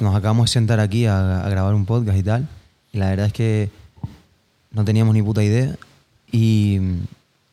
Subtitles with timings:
[0.00, 2.48] nos acabamos de sentar aquí a, a grabar un podcast y tal.
[2.92, 3.70] Y la verdad es que
[4.72, 5.74] no teníamos ni puta idea.
[6.30, 6.98] Y mm,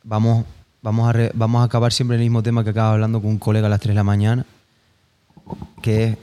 [0.03, 0.45] vamos,
[0.81, 3.39] vamos, a re- vamos a acabar siempre el mismo tema que acaba hablando con un
[3.39, 4.45] colega a las 3 de la mañana.
[5.81, 6.17] Que es,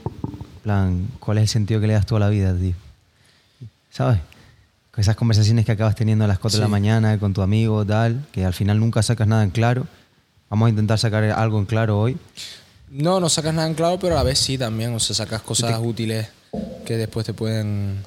[0.63, 2.73] plan, ¿cuál es el sentido que le das tú a la vida, tío?
[3.89, 4.19] ¿Sabes?
[4.91, 6.71] Con esas conversaciones que acabas teniendo a las 4 de la Sí.
[6.71, 9.85] mañana con tu amigo, tal, que al final nunca sacas nada en claro.
[10.49, 12.17] Vamos a intentar sacar algo en claro hoy.
[12.91, 14.93] No, no sacas nada en claro, pero a la vez sí también.
[14.93, 16.27] O sea, sacas cosas útiles
[16.85, 18.03] que después te pueden.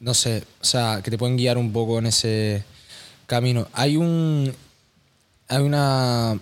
[0.00, 2.64] No sé, o sea, que te pueden guiar un poco en ese
[3.26, 3.68] camino.
[3.72, 4.52] Hay un.
[5.48, 6.40] Hay una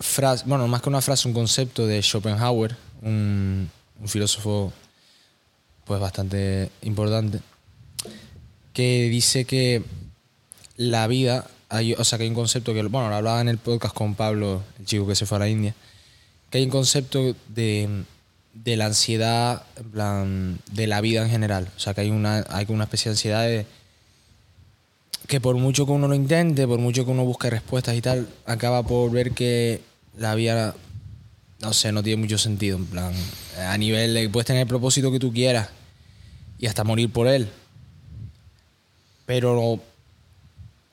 [0.00, 4.72] frase, bueno, más que una frase, un concepto de Schopenhauer, un, un filósofo
[5.84, 7.40] pues bastante importante,
[8.72, 9.82] que dice que
[10.76, 11.46] la vida,
[11.98, 14.62] o sea, que hay un concepto que, bueno, lo hablaba en el podcast con Pablo,
[14.78, 15.74] el chico que se fue a la India,
[16.50, 18.04] que hay un concepto de,
[18.52, 21.68] de la ansiedad, en plan, de la vida en general.
[21.76, 23.66] O sea, que hay una, hay una especie de ansiedad
[25.26, 28.28] que por mucho que uno lo intente, por mucho que uno busque respuestas y tal,
[28.46, 29.80] acaba por ver que
[30.16, 30.74] la vida,
[31.60, 32.76] no sé, no tiene mucho sentido.
[32.76, 33.12] En plan,
[33.58, 35.70] a nivel de puedes tener el propósito que tú quieras
[36.58, 37.48] y hasta morir por él.
[39.26, 39.80] Pero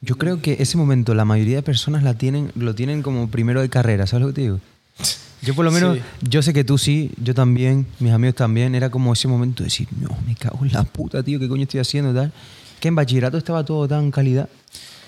[0.01, 3.61] Yo creo que ese momento la mayoría de personas la tienen, lo tienen como primero
[3.61, 4.59] de carrera, ¿sabes lo que te digo?
[5.43, 6.03] Yo por lo menos, Sí.
[6.29, 9.69] yo sé que tú sí, yo también, mis amigos también, era como ese momento de
[9.69, 12.31] decir, no, me cago en la puta, tío, ¿qué coño estoy haciendo y tal?
[12.79, 14.47] Que en bachillerato estaba todo tan calidad.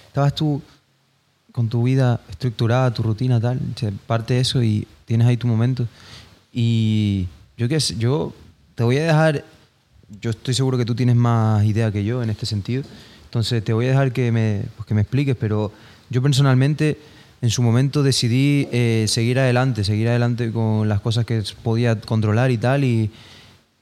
[0.07, 0.59] Estabas tú
[1.51, 3.59] con tu vida estructurada, tu rutina, tal,
[4.07, 5.87] parte de eso y tienes ahí tu momento.
[6.51, 8.33] Y yo qué sé, yo
[8.73, 9.45] te voy a dejar,
[10.19, 12.81] yo estoy seguro que tú tienes más idea que yo en este sentido,
[13.33, 15.71] entonces te voy a dejar que me, pues que me expliques, pero
[16.11, 16.99] yo personalmente
[17.41, 22.51] en su momento decidí eh, seguir adelante, seguir adelante con las cosas que podía controlar
[22.51, 23.09] y tal, y,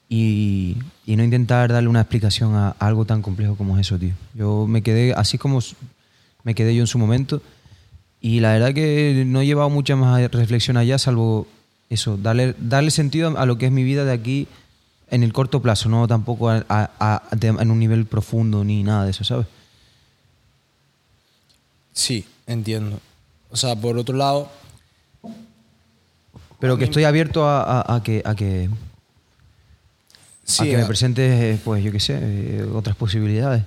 [0.08, 4.14] y, no intentar darle una explicación a, algo tan complejo como es eso, tío.
[4.32, 5.60] Yo me quedé así como
[6.44, 7.42] me quedé yo en su momento,
[8.22, 11.46] y la verdad que no he llevado mucha más reflexión allá, salvo
[11.90, 14.48] eso, darle, darle sentido a lo que es mi vida de aquí
[15.12, 18.82] en el corto plazo, no tampoco a- a- a- de- en un nivel profundo ni
[18.82, 19.46] nada de eso, ¿sabes?
[21.92, 22.98] sí, entiendo.
[23.50, 24.50] O sea, por otro lado,
[26.58, 28.72] Pero que estoy abierto a, que, a que, a
[30.44, 33.64] sí, que me presentes, eh, pues yo qué sé, eh, otras posibilidades.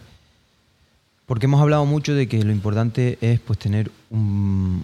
[1.28, 4.84] Porque hemos hablado mucho de que lo importante es pues tener un-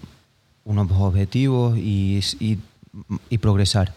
[0.64, 2.58] unos objetivos y, y-
[3.30, 3.94] y progresar.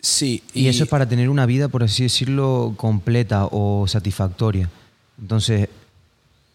[0.00, 0.42] Sí.
[0.54, 4.68] Y, eso es para tener una vida, por así decirlo, completa o satisfactoria.
[5.20, 5.68] Entonces,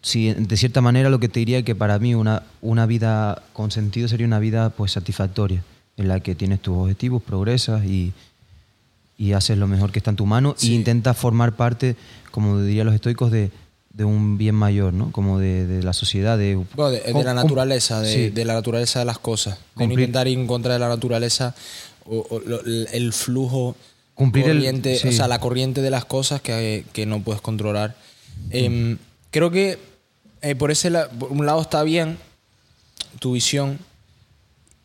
[0.02, 3.42] sí, de cierta manera lo que te diría es que para mí una, una vida
[3.52, 5.62] con sentido sería una vida pues satisfactoria,
[5.96, 8.12] en la que tienes tus objetivos, progresas y,
[9.18, 10.72] y haces lo mejor que está en tu mano Sí.
[10.72, 11.96] y intentas formar parte,
[12.30, 13.50] como dirían los estoicos, de,
[13.94, 15.10] de un bien mayor, ¿no?
[15.12, 18.28] Como de, de la sociedad, de, Bueno, de, de la naturaleza, de, sí.
[18.30, 19.58] de la naturaleza de las cosas.
[19.74, 21.54] De Cumplir- intentar ir en contra de la naturaleza
[22.08, 23.76] o, el, el flujo
[24.14, 25.08] Cumplir el- corriente, sí.
[25.08, 27.96] o sea, la corriente de las cosas que, que no puedes controlar.
[28.50, 28.98] Em,
[29.30, 29.78] creo que
[30.42, 32.16] eh, por ese la- por un lado está bien
[33.18, 33.78] tu visión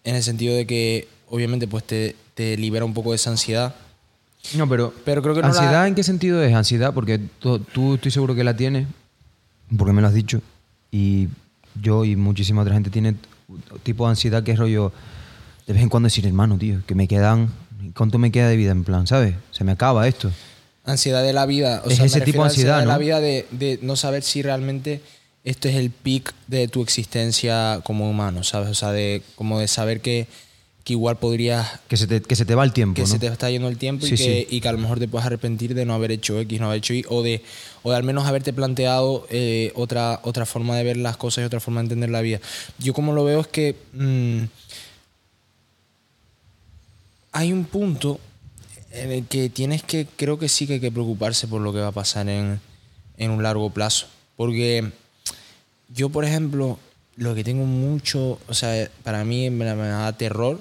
[0.04, 3.76] en el sentido de que obviamente pues te, te libera un poco de esa ansiedad.
[4.56, 6.54] No, pero, Pero creo que no la- ¿Ansiedad en qué sentido es?
[6.54, 8.88] Ansiedad, porque tú, tú estoy seguro que la tienes,
[9.78, 10.42] porque me lo has dicho,
[10.92, 11.28] y
[11.82, 13.16] yo y muchísima otra gente tiene
[13.84, 14.92] tipo de ansiedad que es rollo,
[15.72, 17.50] de vez en cuando decir, hermano, tío, que me quedan,
[17.96, 19.36] ¿cuánto me queda de vida en plan, ¿sabes?
[19.52, 20.30] Se me acaba esto.
[20.84, 21.82] Ansiedad de la vida.
[21.86, 23.00] O Es sea, me ese tipo refiero de a ansiedad, de la ¿no?
[23.00, 25.02] vida de, de no saber si realmente
[25.46, 28.70] esto es el peak de tu existencia como humano, ¿sabes?
[28.70, 30.28] O sea, de como de saber que,
[30.84, 33.08] que igual podrías Que se te, que se te va el tiempo, que ¿no?
[33.08, 34.56] se te está yendo el tiempo Sí, y, que, sí.
[34.58, 36.80] y que a lo mejor te puedes arrepentir de no haber hecho X, no haber
[36.80, 37.42] hecho Y, o de,
[37.84, 41.46] o de al menos haberte planteado eh, otra, otra forma de ver las cosas y
[41.46, 42.40] otra forma de entender la vida.
[42.80, 44.44] Yo como lo veo es que mm,
[47.32, 48.20] hay un punto
[48.92, 51.80] en el que tienes que, creo que sí que hay que preocuparse por lo que
[51.80, 52.60] va a pasar en,
[53.18, 54.08] en un largo plazo.
[54.36, 54.92] Porque
[55.90, 56.78] yo, por ejemplo,
[57.16, 60.60] lo que tengo mucho, o sea, para mí me, me da terror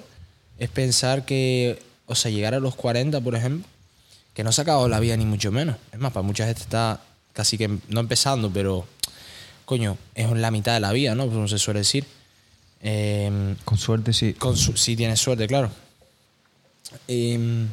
[0.58, 3.66] es pensar que, o sea, llegar a los 40, por ejemplo,
[4.34, 5.76] que no se ha acabado la vida ni mucho menos.
[5.92, 7.00] Es más, para mucha gente está
[7.32, 8.86] casi que, no empezando, pero,
[9.64, 11.26] coño, es la mitad de la vida, ¿no?
[11.26, 12.04] Como se suele decir.
[12.82, 14.34] Eh, Con suerte, sí.
[14.34, 15.70] con su- si tienes suerte, claro.
[17.08, 17.68] Em,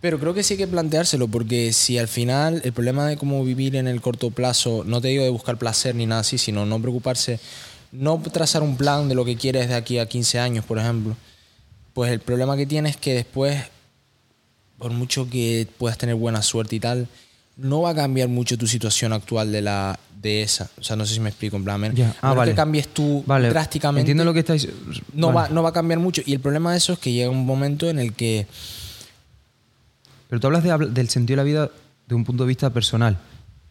[0.00, 3.44] pero creo que sí hay que planteárselo, porque si al final el problema de cómo
[3.44, 6.66] vivir en el corto plazo, no te digo de buscar placer ni nada así, sino
[6.66, 7.40] no preocuparse,
[7.92, 11.16] no trazar un plan de lo que quieres de aquí a 15 años, por ejemplo,
[11.94, 13.64] pues el problema que tienes es que después
[14.78, 17.08] por mucho que puedas tener buena suerte y tal,
[17.56, 20.68] no va a cambiar mucho tu situación actual de la de esa.
[20.78, 21.94] O sea, no sé si me explico en plan.
[22.20, 22.52] Ah, vale.
[22.52, 24.00] que cambies tú Vale, drásticamente.
[24.00, 24.68] Entiendo lo que estáis.
[25.12, 25.48] no, vale.
[25.48, 26.22] va, no va a cambiar mucho.
[26.26, 28.46] Y el problema de eso es que llega un momento en el que.
[30.28, 31.70] Pero tú hablas de habl- del sentido de la vida
[32.08, 33.16] de un punto de vista personal,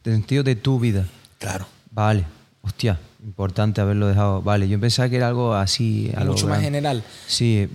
[0.04, 1.06] del sentido de tu vida.
[1.40, 1.68] Claro.
[1.92, 2.26] Vale,
[2.62, 4.42] hostia, importante haberlo dejado.
[4.42, 6.12] Vale, yo pensaba que era algo así.
[6.16, 7.04] algo Mucho más general.
[7.28, 7.68] Sí,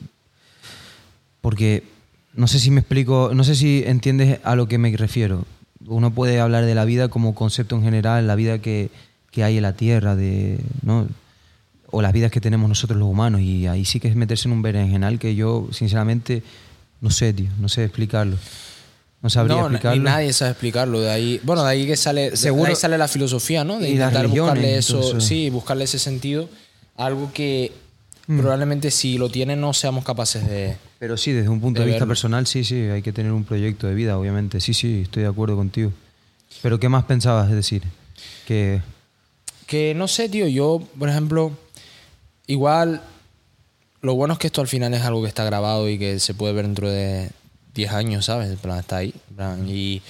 [1.40, 1.84] porque
[2.34, 5.44] no sé si me explico, no sé si entiendes a lo que me refiero.
[5.86, 8.90] Uno puede hablar de la vida como concepto en general, la vida que,
[9.30, 11.06] que hay en la Tierra, de, ¿no?
[11.90, 14.52] o las vidas que tenemos nosotros los humanos, y ahí sí que es meterse en
[14.52, 16.42] un berenjenal que yo, sinceramente,
[17.00, 18.36] no sé, tío, no sé explicarlo.
[19.22, 19.98] No sabría no, explicarlo.
[19.98, 21.00] ni nadie sabe explicarlo.
[21.00, 23.78] De ahí, bueno, de ahí que sale, Seguro- de ahí sale la filosofía, ¿no?
[23.78, 25.20] De Y intentar buscarle eso.
[25.20, 26.48] sí, buscarle ese sentido,
[26.96, 27.72] algo que
[28.30, 28.38] Mm.
[28.38, 30.76] probablemente si lo tiene no seamos capaces de.
[31.00, 32.12] Pero sí, desde un punto de de, vista verlo.
[32.12, 34.60] personal, sí, sí, hay que tener un proyecto de vida, obviamente.
[34.60, 35.92] Sí, sí, estoy de acuerdo contigo.
[36.62, 37.48] Pero ¿qué más pensabas?
[37.48, 37.82] Es decir,
[38.46, 38.82] que...
[39.66, 41.50] Que no sé, tío, yo, por ejemplo,
[42.46, 43.02] igual,
[44.00, 46.32] lo bueno es que esto al final es algo que está grabado y que se
[46.32, 47.30] puede ver dentro de
[47.74, 48.48] 10 años, ¿sabes?
[48.48, 49.12] En plan, está ahí.
[49.34, 50.02] plan, y,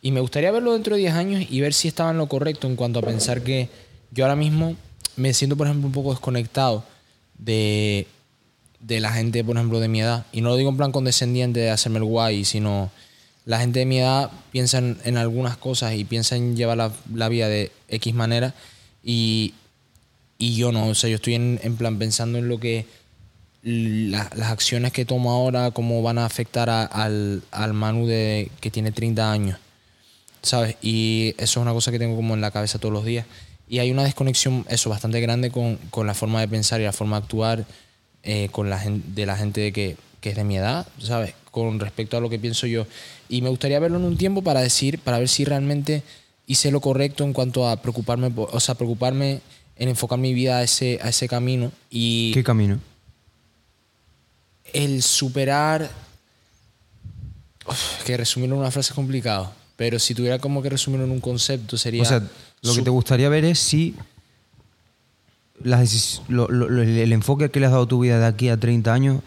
[0.00, 2.66] y me gustaría verlo dentro de 10 años y ver si estaba en lo correcto
[2.66, 3.68] en cuanto a pensar que
[4.12, 4.76] yo ahora mismo
[5.16, 6.84] me siento, por ejemplo, un poco desconectado
[7.44, 8.06] de,
[8.80, 10.26] de la gente, por ejemplo, de mi edad.
[10.32, 12.90] Y no lo digo en plan condescendiente de hacerme el guay, sino
[13.46, 17.28] la gente de mi edad piensa en, algunas cosas y piensa en llevar la, la
[17.28, 18.54] vida de X manera
[19.02, 19.54] y,
[20.38, 20.88] y yo no.
[20.88, 22.86] O sea, yo estoy en, en plan pensando en lo que
[23.62, 28.50] la- las acciones que tomo ahora, cómo van a afectar a- al, al Manu de,
[28.60, 29.58] que tiene 30 años.
[30.42, 30.76] ¿Sabes?
[30.80, 33.26] Y eso es una cosa que tengo como en la cabeza todos los días.
[33.70, 36.92] Y hay una desconexión, eso, bastante grande con, con la forma de pensar y la
[36.92, 37.64] forma de actuar
[38.24, 41.34] eh, con la de la gente que, que es de mi edad, ¿sabes?
[41.52, 42.84] Con respecto a lo que pienso yo.
[43.28, 46.02] Y me gustaría verlo en un tiempo para decir, para ver si realmente
[46.48, 49.40] hice lo correcto en cuanto a preocuparme, o sea, preocuparme
[49.76, 52.80] en enfocar mi vida a ese, a ese camino y ¿Qué camino?
[54.72, 55.88] el superar.
[57.66, 59.52] Uf, que resumirlo en una frase es complicado.
[59.76, 62.02] Pero si tuviera como que resumirlo en un concepto sería.
[62.02, 62.22] O sea,
[62.62, 63.94] lo que te gustaría ver es si
[65.62, 68.56] las lo- lo- el enfoque que le has dado a tu vida de aquí a
[68.58, 69.20] 30 años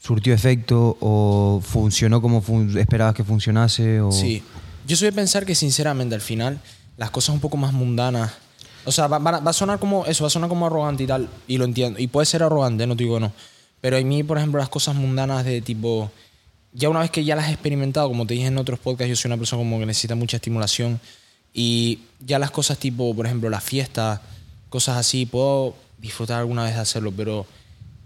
[0.00, 4.00] surtió efecto o funcionó como fun- esperabas que funcionase.
[4.02, 4.12] O...
[4.12, 4.42] Sí.
[4.86, 6.60] Yo soy de pensar que, sinceramente, al final,
[6.98, 8.32] las cosas un poco más mundanas.
[8.84, 10.04] O sea, va, va- va a sonar como.
[10.04, 11.30] Eso, va a sonar como arrogante y tal.
[11.48, 11.98] Y lo entiendo.
[11.98, 13.32] Y puede ser arrogante, no te digo no.
[13.80, 16.10] Pero a mí, por ejemplo, las cosas mundanas de tipo.
[16.74, 19.16] Ya una vez que ya las he experimentado, como te dije en otros podcasts, yo
[19.16, 21.00] soy una persona como que necesita mucha estimulación.
[21.54, 24.20] Y ya las cosas tipo, por ejemplo, la fiesta,
[24.68, 27.46] cosas así, puedo disfrutar alguna vez de hacerlo, pero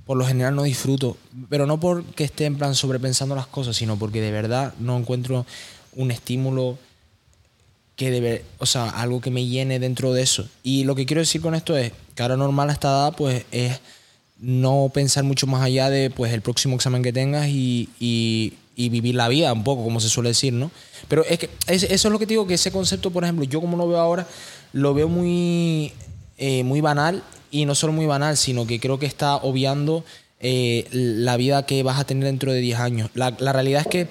[0.04, 1.16] por lo general no disfruto.
[1.48, 5.46] Pero no porque esté en plan sobrepensando las cosas, sino porque de verdad no encuentro
[5.96, 6.78] un estímulo
[7.96, 10.46] que debe, o sea, algo que me llene dentro de eso.
[10.62, 13.44] Y lo que quiero decir con esto es que ahora normal a esta edad, pues
[13.50, 13.80] es
[14.38, 17.88] no pensar mucho más allá de pues el próximo examen que tengas y-
[18.78, 20.70] y vivir la vida un poco, como se suele decir, ¿no?
[21.08, 23.44] Pero es que es- eso es lo que te digo, que ese concepto, por ejemplo,
[23.44, 24.26] yo como lo veo ahora,
[24.72, 25.92] lo veo muy,
[26.38, 30.04] eh, muy banal y no solo muy banal, sino que creo que está obviando
[30.40, 33.10] eh, la vida que vas a tener dentro de 10 años.
[33.14, 34.06] La, la realidad es que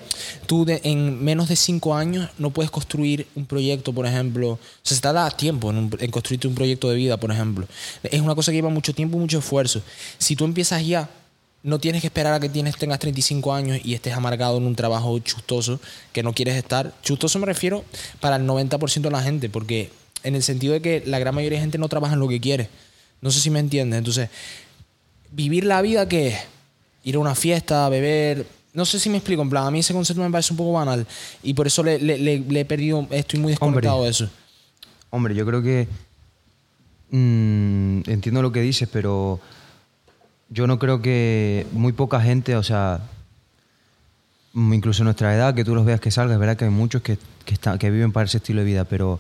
[0.46, 4.50] tú en menos de 5 años no puedes construir un proyecto, por ejemplo.
[4.50, 7.32] O sea, se te da tiempo en, un- en construirte un proyecto de vida, por
[7.32, 7.66] ejemplo.
[8.04, 9.82] Es una cosa que lleva mucho tiempo y mucho esfuerzo.
[10.18, 11.10] Si tú empiezas ya,
[11.64, 14.76] no tienes que esperar a que tienes, tengas 35 años y estés amargado en un
[14.76, 15.80] trabajo chustoso
[16.14, 16.94] que no quieres estar.
[17.02, 17.84] Chustoso me refiero
[18.20, 19.92] para el 90% de la gente, porque
[20.24, 22.40] en el sentido de que la gran mayoría de gente no trabaja en lo que
[22.40, 22.70] quiere.
[23.22, 23.98] No sé si me entiendes.
[23.98, 24.30] Entonces,
[25.32, 26.38] vivir la vida que es
[27.04, 28.46] ir a una fiesta, beber.
[28.74, 30.74] No sé si me explico, en plan, a mí ese concepto me parece un poco
[30.74, 31.06] banal
[31.42, 34.30] y por eso le, le- le- le he perdido, estoy muy desconectado de eso.
[35.10, 35.88] Hombre, yo creo que
[37.10, 39.40] mm, entiendo lo que dices, pero
[40.50, 43.02] yo no creo que muy poca gente, o sea,
[44.56, 47.18] incluso nuestra edad, que tú los veas que salga, es verdad que hay muchos que,
[47.46, 49.20] que, están- que viven para ese estilo de vida, pero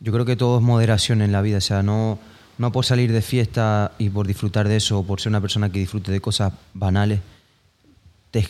[0.00, 2.18] yo creo que todo es moderación en la vida, o sea, no,
[2.58, 5.70] no por salir de fiesta y por disfrutar de eso, o por ser una persona
[5.70, 7.20] que disfrute de cosas banales,
[8.30, 8.46] te,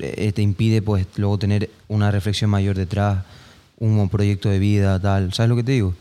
[0.00, 3.24] eh, impide pues luego tener una reflexión mayor detrás,
[3.80, 5.32] un proyecto de vida, tal.
[5.34, 5.92] ¿Sabes lo que te digo?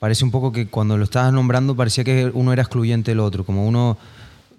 [0.00, 3.44] Parece un poco que cuando lo estabas nombrando parecía que uno era excluyente del otro,
[3.44, 3.96] como uno,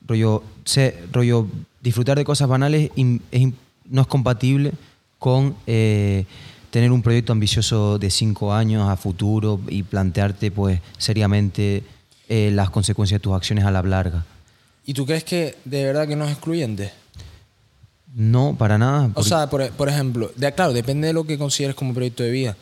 [0.08, 1.48] rollo, se, rollo
[1.82, 3.54] disfrutar de cosas banales es
[3.90, 4.72] no es compatible
[5.20, 6.26] con eh,
[6.72, 11.84] tener un proyecto ambicioso de cinco años a futuro y plantearte pues seriamente
[12.30, 14.26] eh, las consecuencias de tus acciones a la larga.
[14.86, 16.92] ¿Y tú crees que de verdad que no es excluyente?
[18.16, 19.12] No, para nada.
[19.16, 22.32] O sea, por, por ejemplo, de, claro, depende de lo que consideres como proyecto de
[22.32, 22.58] vida.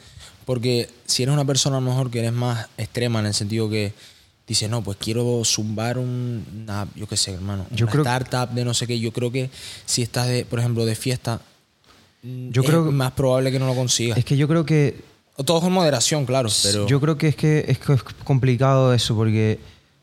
[0.45, 3.69] Porque si eres una persona a lo mejor que eres más extrema en el sentido
[3.69, 3.93] que
[4.47, 8.53] dices, no, pues quiero zumbar un, una, yo qué sé, hermano, Yo una creo- startup
[8.53, 9.49] de no sé qué, yo creo que
[9.85, 11.39] si estás, de, por ejemplo, de fiesta,
[12.23, 14.17] Yo es creo más probable que no lo consigas.
[14.17, 15.03] es que yo creo que
[15.37, 16.85] O Todo con moderación, claro, pero...
[16.87, 19.59] Yo creo que es que es, que es complicado eso porque,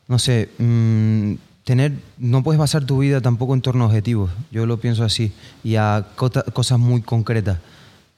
[0.07, 4.31] no sé, mm, tener, no puedes basar tu vida tampoco en torno a objetivos.
[4.51, 5.31] Yo lo pienso así
[5.63, 7.59] y a cota- cosas muy concretas.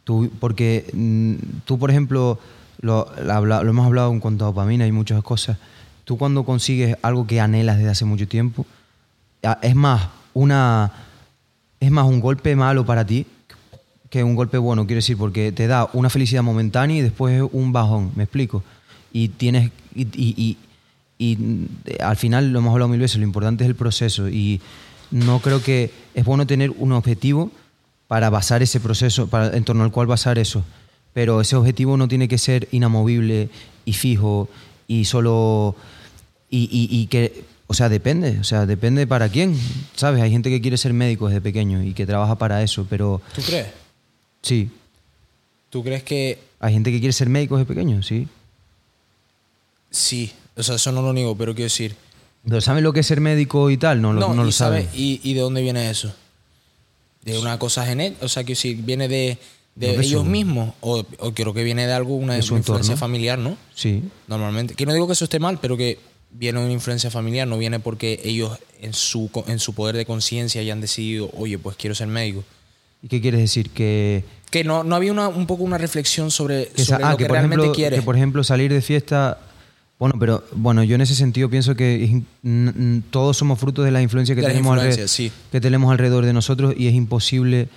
[0.05, 1.35] Tú, porque mm,
[1.65, 2.39] tú, por ejemplo,
[2.79, 5.57] lo, lo habla- lo hemos hablado en cuanto a dopamina y muchas cosas.
[6.03, 8.65] Tú cuando consigues algo que anhelas desde hace mucho tiempo,
[9.43, 10.91] a- es más una
[11.79, 13.25] es más un golpe malo para ti
[14.09, 17.71] que un golpe bueno, quiero decir, porque te da una felicidad momentánea y después un
[17.71, 18.61] bajón, ¿me explico?
[19.13, 19.71] Y tienes.
[19.95, 20.57] Y- y-
[21.17, 21.65] y, mm,
[22.03, 24.27] al final lo hemos hablado mil veces, lo importante es el proceso.
[24.27, 24.59] Y
[25.11, 27.51] no creo que es bueno tener un objetivo
[28.09, 30.63] para basar ese proceso, para, en torno al cual basar eso.
[31.13, 33.49] Pero ese objetivo no tiene que ser inamovible
[33.85, 34.49] y fijo
[34.99, 35.75] y solo.
[36.49, 37.43] Y, y- y que.
[37.67, 38.37] O sea, depende.
[38.39, 39.57] O sea, depende para quién.
[39.95, 40.21] ¿Sabes?
[40.21, 43.21] Hay gente que quiere ser médico desde pequeño y que trabaja para eso, pero.
[43.35, 43.67] ¿Tú crees?
[44.41, 44.69] Sí,
[45.69, 48.27] ¿Tú crees que hay gente que quiere ser médico desde pequeño, sí.
[49.89, 50.31] sí?
[50.55, 51.95] O sea, eso no lo niego, pero quiero decir...
[52.45, 54.01] Pero ¿saben lo que es ser médico y tal?
[54.01, 54.85] No, lo- no y lo saben.
[54.85, 56.13] sabe- ¿y, y de dónde viene eso?
[57.23, 58.25] ¿De una cosa genética?
[58.25, 59.37] O sea, que si viene de,
[59.75, 62.93] de No, ellos mismos o, o creo que viene de algo, una, De su influencia
[62.93, 62.99] entorno.
[62.99, 63.57] familiar, ¿no?
[63.73, 64.03] Sí.
[64.27, 64.73] Normalmente.
[64.75, 65.97] Que no digo que eso esté mal, pero que
[66.31, 70.05] viene de una influencia familiar, no viene porque ellos en su, en su poder de
[70.05, 72.43] conciencia hayan decidido, oye, pues quiero ser médico.
[73.03, 73.69] ¿Y qué quieres decir?
[73.71, 77.17] Que, Que no, no había una, un poco una reflexión sobre, que, sobre ah, lo
[77.17, 77.99] que que, por realmente ejemplo, quieres.
[77.99, 79.39] que por ejemplo salir de fiesta.
[79.97, 82.21] Bueno, pero bueno, yo en ese sentido pienso que
[83.11, 85.31] todos somos frutos de la influencia que De tenemos alrededor, sí.
[85.51, 87.67] que tenemos alrededor de nosotros y es imposible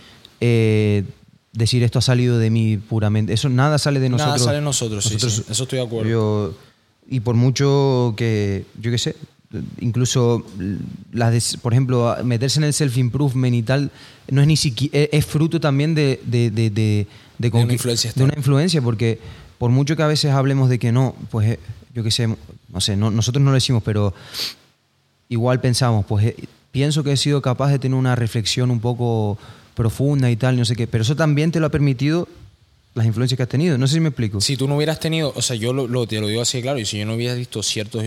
[0.41, 1.05] eh,
[1.55, 3.33] decir esto ha salido de mí puramente.
[3.33, 4.45] Eso nada sale de Nada nosotros.
[4.45, 5.43] sale de nosotros, sí, sí.
[5.49, 6.11] Eso estoy de acuerdo.
[6.11, 6.55] Yo-
[7.09, 9.15] y por mucho que, yo qué sé,
[9.81, 10.45] incluso
[11.13, 13.91] las de- por ejemplo, meterse en el self-improvement y tal,
[14.31, 17.07] no es ni siquiera, es, fruto también de, de, de, de,
[17.39, 18.41] de una conqui- influencia de una externa.
[18.41, 19.21] influencia, porque
[19.59, 21.61] por mucho que a veces hablemos de que no, pues eh,
[21.95, 24.13] yo qué sé, no sé, no- nosotros no lo decimos, pero
[25.29, 26.37] igual pensamos, pues eh,
[26.73, 29.39] pienso que he sido capaz de tener una reflexión un poco
[29.75, 32.29] profunda y tal, no sé qué, pero eso también te lo ha permitido
[32.95, 34.41] las influencias que has tenido, no sé si me explico.
[34.41, 36.79] Si tú no hubieras tenido, o sea, yo lo, lo- te lo digo así, claro,
[36.79, 38.03] y si yo no hubiera visto ciertos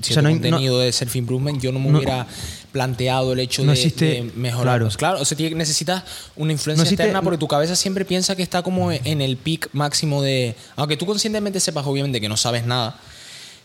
[0.00, 2.26] cierto sea, no hay- contenido de self-improvement, yo no me no- hubiera
[2.72, 4.78] planteado el hecho de, existe- de mejorar.
[4.80, 4.88] claro.
[4.96, 6.02] Claro, o sea, necesitas
[6.34, 9.68] una influencia existe- externa porque tu cabeza siempre piensa que está como en el peak
[9.74, 10.56] máximo de...
[10.76, 12.98] Aunque tú conscientemente sepas, obviamente, que no sabes nada,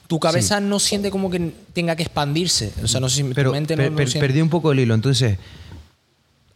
[0.07, 2.71] tu cabeza no siente como que tenga que expandirse.
[2.83, 4.93] O sea, no sé si pero tu mente per- per- perdí un poco el hilo.
[4.93, 5.37] Entonces,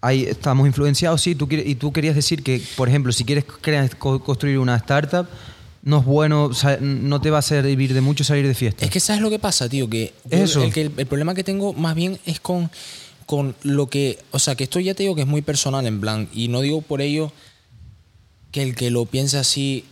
[0.01, 1.36] ahí estamos influenciados, sí.
[1.36, 5.27] Tú y tú querías decir que, por ejemplo, si quieres crear- co- construir una startup,
[5.84, 8.86] no es bueno, no te va a servir de mucho salir de fiesta.
[8.86, 10.63] Es que sabes lo que pasa, tío, que Eso.
[10.63, 12.70] El, que el, el problema que tengo más bien es con,
[13.25, 16.00] con lo que, o sea, que esto ya te digo que es muy personal en
[16.01, 17.31] plan, y no digo por ello
[18.51, 19.86] que el que lo piense así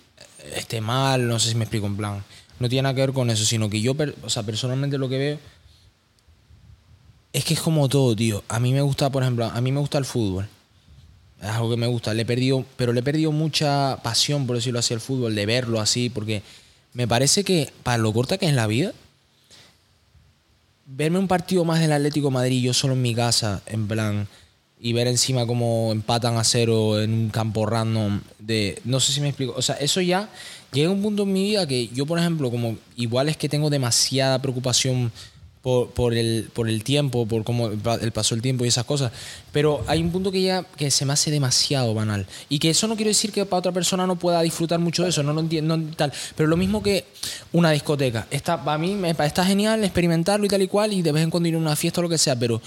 [0.55, 2.23] esté mal, no sé si me explico en plan,
[2.59, 5.17] no tiene nada que ver con eso, sino que yo, o sea, personalmente lo que
[5.17, 5.39] veo
[7.33, 8.43] es que es como todo, tío.
[8.47, 10.47] A mí me gusta, por ejemplo, a mí me gusta el fútbol.
[11.41, 12.13] Es algo que me gusta.
[12.13, 15.45] Le he perdido, pero le he perdido mucha pasión, por decirlo así, al fútbol, de
[15.45, 16.41] verlo así, porque
[16.93, 18.93] me parece que para lo corta que es la vida,
[20.85, 24.27] verme un partido más del Atlético Madrid yo solo en mi casa, en plan,
[24.79, 28.81] y ver encima cómo empatan a cero en un campo random de...
[28.85, 29.53] No sé si me explico.
[29.55, 30.29] O sea, eso ya
[30.71, 33.69] llega un punto en mi vida que yo, por ejemplo, como igual es que tengo
[33.69, 35.11] demasiada preocupación
[35.61, 39.11] por, por, el, por el tiempo, por cómo el pa- el tiempo y esas cosas.
[39.51, 42.25] Pero hay un punto que ya que se me hace demasiado banal.
[42.47, 45.09] Y que eso no quiere decir que para otra persona no pueda disfrutar mucho de
[45.09, 46.13] eso, no lo entiendo tal.
[46.35, 47.05] Pero lo mismo que
[47.51, 48.27] una discoteca.
[48.31, 51.29] Está, para mí me, está genial experimentarlo y tal y cual, y de vez en
[51.29, 52.61] cuando ir a una fiesta o lo que sea, pero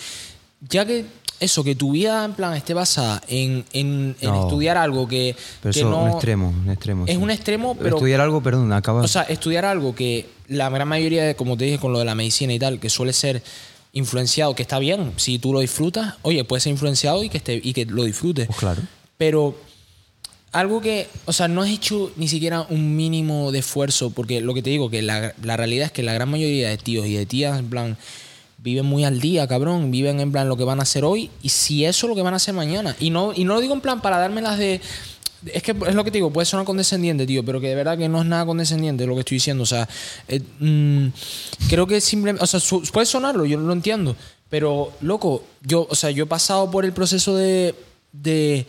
[0.68, 1.04] ya que
[1.42, 4.42] eso, que tu vida en plan esté basada en, en- en No.
[4.44, 6.02] estudiar algo que, Pero que eso no...
[6.04, 7.04] un extremo, un extremo.
[7.06, 7.22] Es sí.
[7.22, 7.96] un extremo, pero...
[7.96, 9.02] Estudiar algo, perdón, acaba.
[9.02, 12.04] O sea, estudiar algo que la gran mayoría, de, como te dije, con lo de
[12.04, 13.42] la medicina y tal, que suele ser
[13.92, 17.60] influenciado, que está bien, si tú lo disfrutas, oye, puede ser influenciado y que, esté,
[17.62, 18.46] y que lo disfrutes.
[18.46, 18.80] Pues claro.
[19.18, 19.54] Pero
[20.52, 24.54] algo que, o sea, no has hecho ni siquiera un mínimo de esfuerzo, porque lo
[24.54, 27.14] que te digo, que la, la realidad es que la gran mayoría de tíos y
[27.14, 27.96] de tías, en plan,
[28.62, 31.48] viven muy al día, cabrón, viven en plan lo que van a hacer hoy y
[31.48, 32.94] si eso es lo que van a hacer mañana.
[33.00, 34.80] Y no, y no lo digo en plan para dármelas de...
[35.46, 37.98] Es que es lo que te digo, puede sonar condescendiente, tío, pero que de verdad
[37.98, 39.64] que no es nada condescendiente lo que estoy diciendo.
[39.64, 39.88] O sea,
[40.28, 41.08] eh, mm,
[41.68, 42.44] creo que simplemente.
[42.44, 44.14] O sea, su- puede sonarlo, yo lo entiendo.
[44.48, 47.74] Pero, loco, yo, o sea, yo he pasado por el proceso de,
[48.12, 48.66] de,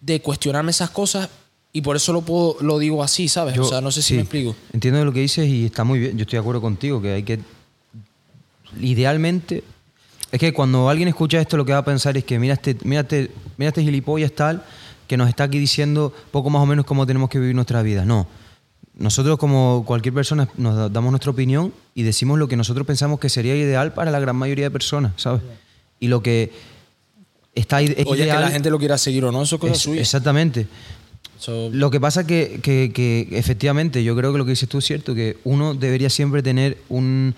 [0.00, 1.28] de cuestionarme esas cosas
[1.72, 3.54] y por eso lo, puedo, lo digo así, ¿sabes?
[3.54, 4.56] Yo- o sea, no sé si sí, me explico.
[4.72, 6.16] Entiendo lo que dices y está muy bien.
[6.18, 7.38] Yo estoy de acuerdo contigo, que hay que.
[8.78, 9.64] Idealmente.
[10.32, 12.76] Es que cuando alguien escucha esto, lo que va a pensar es que mira este,
[12.84, 14.62] mira este, mira este gilipollas tal,
[15.08, 18.04] que nos está aquí diciendo poco más o menos cómo tenemos que vivir nuestra vida.
[18.04, 18.28] No.
[18.96, 23.18] Nosotros, como cualquier persona, nos da- damos nuestra opinión y decimos lo que nosotros pensamos
[23.18, 25.40] que sería ideal para la gran mayoría de personas, ¿sabes?
[25.98, 26.52] Y lo que
[27.54, 28.36] está es Oye, ideal.
[28.38, 30.00] que la gente lo quiera seguir o no, eso es cosa es- suya.
[30.00, 30.66] exactamente.
[31.40, 34.78] Eso- Lo que pasa que, que, que efectivamente, yo creo que lo que dices tú
[34.78, 37.34] es cierto, que uno debería siempre tener un,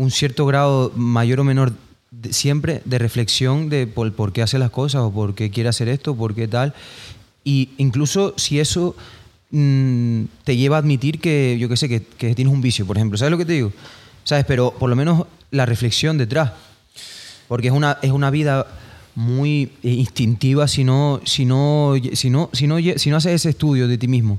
[0.00, 1.74] un cierto grado mayor o menor
[2.10, 5.90] de- siempre de reflexión de por, qué hace las cosas o por qué quiere hacer
[5.90, 6.72] esto, por qué tal.
[7.44, 8.96] Y incluso si eso
[9.50, 12.96] mm, te lleva a admitir que, yo qué sé, que, que tienes un vicio, por
[12.96, 13.18] ejemplo.
[13.18, 13.72] ¿Sabes lo que te digo?
[14.24, 14.46] ¿Sabes?
[14.46, 16.52] Pero por lo menos la reflexión detrás.
[17.46, 18.66] Porque es una, es una vida
[19.14, 23.86] muy instintiva si no, si no, si no, si no, si no haces ese estudio
[23.86, 24.38] de ti mismo.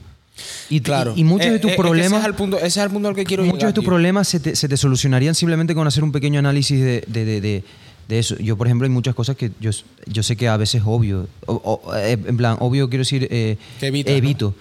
[0.69, 1.13] Y, claro.
[1.15, 2.89] y, y muchos Eh, de tus eh, problemas, Ese es, el punto, ese es el
[2.89, 3.89] punto al que quiero muchos llegar, de tus tío.
[3.89, 7.41] problemas se te, se te solucionarían simplemente con hacer un pequeño análisis de, de- de-
[7.41, 7.63] de-
[8.07, 8.35] de eso.
[8.37, 9.71] Yo, por ejemplo, hay muchas cosas que yo,
[10.07, 11.27] yo sé que a veces es obvio.
[11.45, 14.53] O- o, eh, en plan, obvio quiero decir, eh, evito.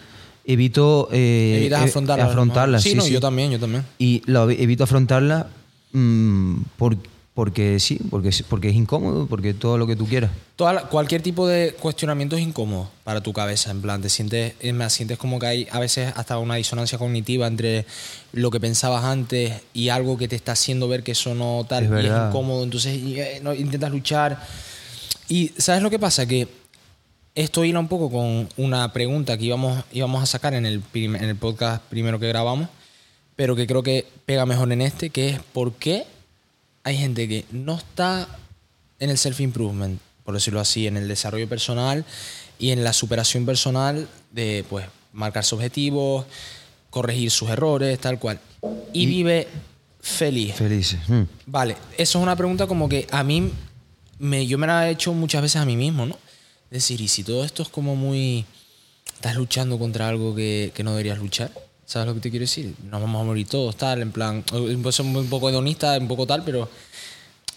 [0.44, 2.24] Evito eh, Evitas afrontarla.
[2.24, 3.12] afrontarlas, Sí, sí, no, sí.
[3.12, 3.84] yo también, yo también.
[3.98, 5.48] Y lo evito afrontarla
[5.92, 6.96] mm, por-
[7.34, 10.30] porque sí, porque, porque es incómodo, porque todo lo que tú quieras.
[10.56, 14.74] Toda cualquier tipo de cuestionamiento es incómodo para tu cabeza, en plan, te sientes, es
[14.74, 17.86] más, sientes como que hay a veces hasta una disonancia cognitiva entre
[18.32, 21.84] lo que pensabas antes y algo que te está haciendo ver que eso no tal,
[21.84, 24.44] Es y es incómodo, entonces y, eh, no, intentas luchar.
[25.28, 26.26] Y ¿sabes lo que pasa?
[26.26, 26.48] Que
[27.36, 31.14] esto hila un poco con una pregunta que íbamos, íbamos a sacar en el, en
[31.14, 32.68] el podcast primero que grabamos,
[33.36, 36.04] pero que creo que pega mejor en este, que es ¿por qué
[36.84, 38.28] hay gente que no está
[38.98, 42.04] en el self-improvement, por decirlo así, en el desarrollo personal
[42.58, 46.26] y en la superación personal de pues marcarse objetivos,
[46.90, 48.40] corregir sus errores, tal cual.
[48.92, 49.48] Y, Y- vive
[50.00, 50.54] feliz.
[50.54, 51.00] Felices.
[51.08, 51.22] Mm.
[51.46, 53.50] Vale, eso es una pregunta como que a mí,
[54.18, 56.14] me, yo me la he hecho muchas veces a mí mismo, ¿no?
[56.70, 58.44] Es decir, y si todo esto es como muy...
[59.14, 61.50] Estás luchando contra algo que, que no deberías luchar,
[61.90, 62.72] ¿sabes lo que te quiero decir?
[62.88, 64.44] Nos vamos a morir todos, tal, en plan...
[64.48, 66.68] Soy un poco hedonista, un poco tal, pero...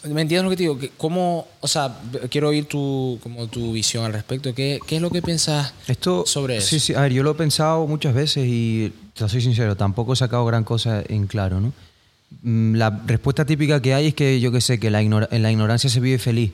[0.06, 0.80] ¿Me entiendes lo que te digo?
[0.98, 1.96] ¿Cómo, o sea,
[2.32, 4.54] quiero oír tu, como tu visión al respecto.
[4.54, 6.68] ¿Qué, qué es lo que piensas Esto, sobre eso?
[6.68, 10.14] Sí, sí, a ver, yo lo he pensado muchas veces y te soy sincero, tampoco
[10.14, 11.72] he sacado gran cosa en claro, ¿no?
[12.42, 15.52] Mm, La respuesta típica que hay es que yo que sé, que la en la
[15.52, 16.52] ignorancia se vive feliz.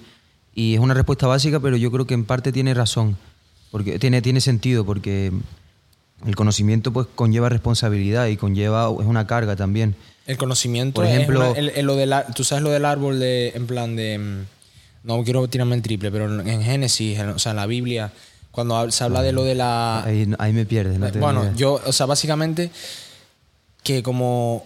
[0.54, 3.18] Y es una respuesta básica, pero yo creo que en parte tiene razón,
[3.72, 5.32] porque tiene, tiene sentido, porque
[6.26, 9.96] el conocimiento pues conlleva responsabilidad y conlleva, es una carga también.
[10.28, 13.20] El conocimiento, Por es ejemplo- una- el- el- lo del tú sabes lo del árbol
[13.20, 14.46] de, en plan de, mm,
[15.08, 18.12] no quiero tirarme el triple, pero en, en Génesis, en- o sea, en la Biblia,
[18.52, 21.20] cuando se habla de lo de la, Ahí, ahí me pierdes, no ni Ah.
[21.20, 22.70] bueno, yo, o sea, básicamente
[23.84, 24.66] que como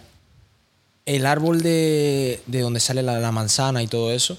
[1.06, 4.36] el árbol de, de donde sale la, la manzana y todo eso,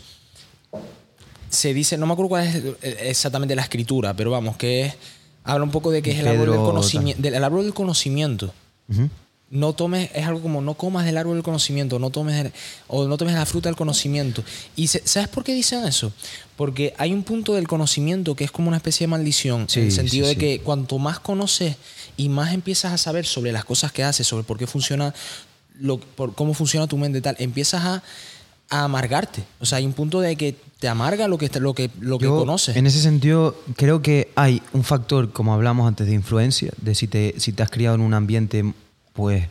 [1.49, 4.93] se dice, no me acuerdo cuál es eh, exactamente la escritura, pero vamos, que es,
[5.45, 8.53] habla un poco de que es el árbol del conocimiento, del el árbol del conocimiento
[9.51, 12.51] no tomes, es algo como no comas del árbol del conocimiento, no tomes
[12.88, 14.43] o no tomes la fruta del conocimiento.
[14.75, 16.12] Y se- ¿sabes por qué dicen eso?
[16.58, 19.86] Porque hay un punto del conocimiento que es como una especie de maldición, Sí, en
[19.86, 20.39] el sentido sí, de sí.
[20.58, 21.75] que cuanto más conoces
[22.17, 25.13] y más empiezas a saber sobre las cosas que haces, sobre por qué funciona,
[25.79, 28.03] lo, por cómo funciona tu mente y tal, empiezas a,
[28.69, 29.43] a amargarte.
[29.60, 32.25] O sea, hay un punto de que te amarga lo que, lo que, lo que
[32.25, 32.75] Yo, conoces.
[32.75, 37.08] En ese sentido, creo que hay un factor, como hablamos antes, de influencia, de si
[37.08, 38.73] te, si te has criado en un ambiente,
[39.13, 39.47] pues,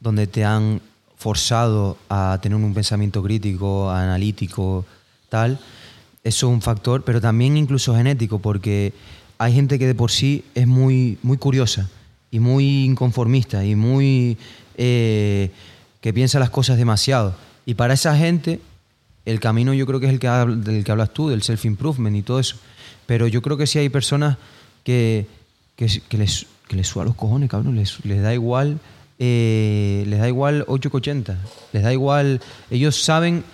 [0.00, 0.80] donde te han
[1.16, 4.84] forzado a tener un pensamiento crítico, analítico,
[5.28, 5.58] tal.
[6.22, 8.92] Eso es un factor, pero también incluso genético, porque
[9.38, 11.88] hay gente que de por sí es muy, muy curiosa
[12.30, 14.36] y muy inconformista y muy
[14.76, 15.50] eh,
[16.00, 17.34] que piensa las cosas demasiado.
[17.66, 18.60] Y para esa gente,
[19.24, 22.22] el camino yo creo que es el que del que hablas tú, del self-improvement y
[22.22, 22.56] todo eso.
[23.06, 24.36] Pero yo creo que sí hay personas
[24.82, 25.26] que,
[25.76, 25.86] que,
[26.18, 27.76] les, que les los cojones, cabrón.
[27.76, 28.78] Les, les da igual.
[29.18, 31.38] eh, les da igual 8 que 80.
[31.72, 32.40] Les da igual.
[32.70, 33.44] Ellos saben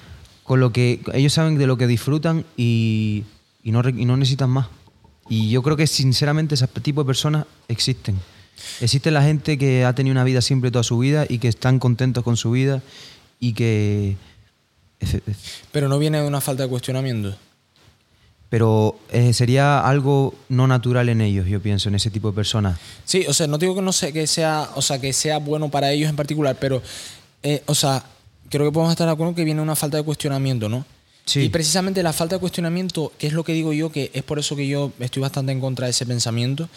[0.45, 1.01] con lo que.
[1.13, 3.25] Ellos saben de lo que disfrutan y,
[3.63, 4.69] y no, y no necesitan más.
[5.29, 8.19] Y yo creo que sinceramente ese tipo de personas existen.
[8.81, 11.79] Existe la gente que ha tenido una vida simple toda su vida y que están
[11.79, 12.83] contentos con su vida
[13.41, 14.17] y que...
[15.73, 17.35] Pero no viene de una falta de cuestionamiento.
[18.51, 22.79] Pero eh, sería algo no natural en ellos, yo pienso, en ese tipo de personas.
[23.05, 25.71] Sí, o sea, no digo que no sé que sea, o sea, que sea bueno
[25.71, 26.83] para ellos en particular, pero,
[27.43, 28.05] eh, o sea,
[28.51, 30.85] creo que podemos estar de acuerdo que viene una falta de cuestionamiento, ¿no?
[31.31, 31.43] Sí.
[31.43, 34.41] Y precisamente la falta de cuestionamiento, que es lo que digo yo, que es por
[34.41, 36.69] eso que yo estoy bastante en contra de ese pensamiento,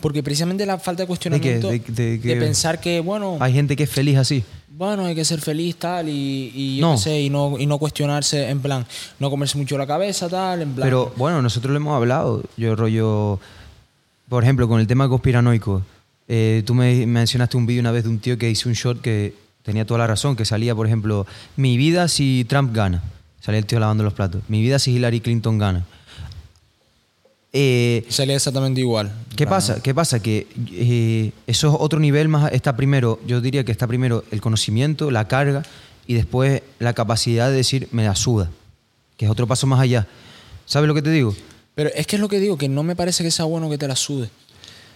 [0.00, 1.92] porque precisamente la falta de cuestionamiento ¿De qué?
[1.92, 2.36] ¿De- de qué?
[2.36, 4.44] pensar que, bueno, Hay gente que es feliz así.
[4.76, 6.94] bueno, hay que ser feliz, tal, y, y yo No.
[6.96, 8.84] qué sé, y no, y no cuestionarse, en plan,
[9.18, 10.86] no comerse mucho la cabeza, tal, en plan.
[10.86, 12.42] Pero bueno, nosotros lo hemos hablado.
[12.58, 13.40] Yo rollo,
[14.28, 15.80] por ejemplo, con el tema conspiranoico.
[16.28, 19.00] eh, tú me mencionaste un vídeo una vez de un tío que hizo un shot
[19.00, 23.02] que tenía toda la razón, que salía, por ejemplo, mi vida si Trump gana.
[23.44, 24.40] Salía el tío lavando los platos.
[24.48, 25.84] Mi vida si Hillary Clinton gana.
[27.52, 29.12] Eh, Salía exactamente igual.
[29.36, 29.80] ¿Qué pasa?
[29.82, 30.20] ¿Qué pasa?
[30.20, 32.50] Que eh, eso es otro nivel más.
[32.52, 35.62] Está primero, yo diría que está primero el conocimiento, la carga
[36.06, 38.50] y después la capacidad de decir me la suda,
[39.18, 40.06] que es otro paso más allá.
[40.66, 41.34] ¿Sabes lo que te digo?
[41.74, 43.76] Pero es que es lo que digo, que no me parece que sea bueno que
[43.78, 44.30] te la sude.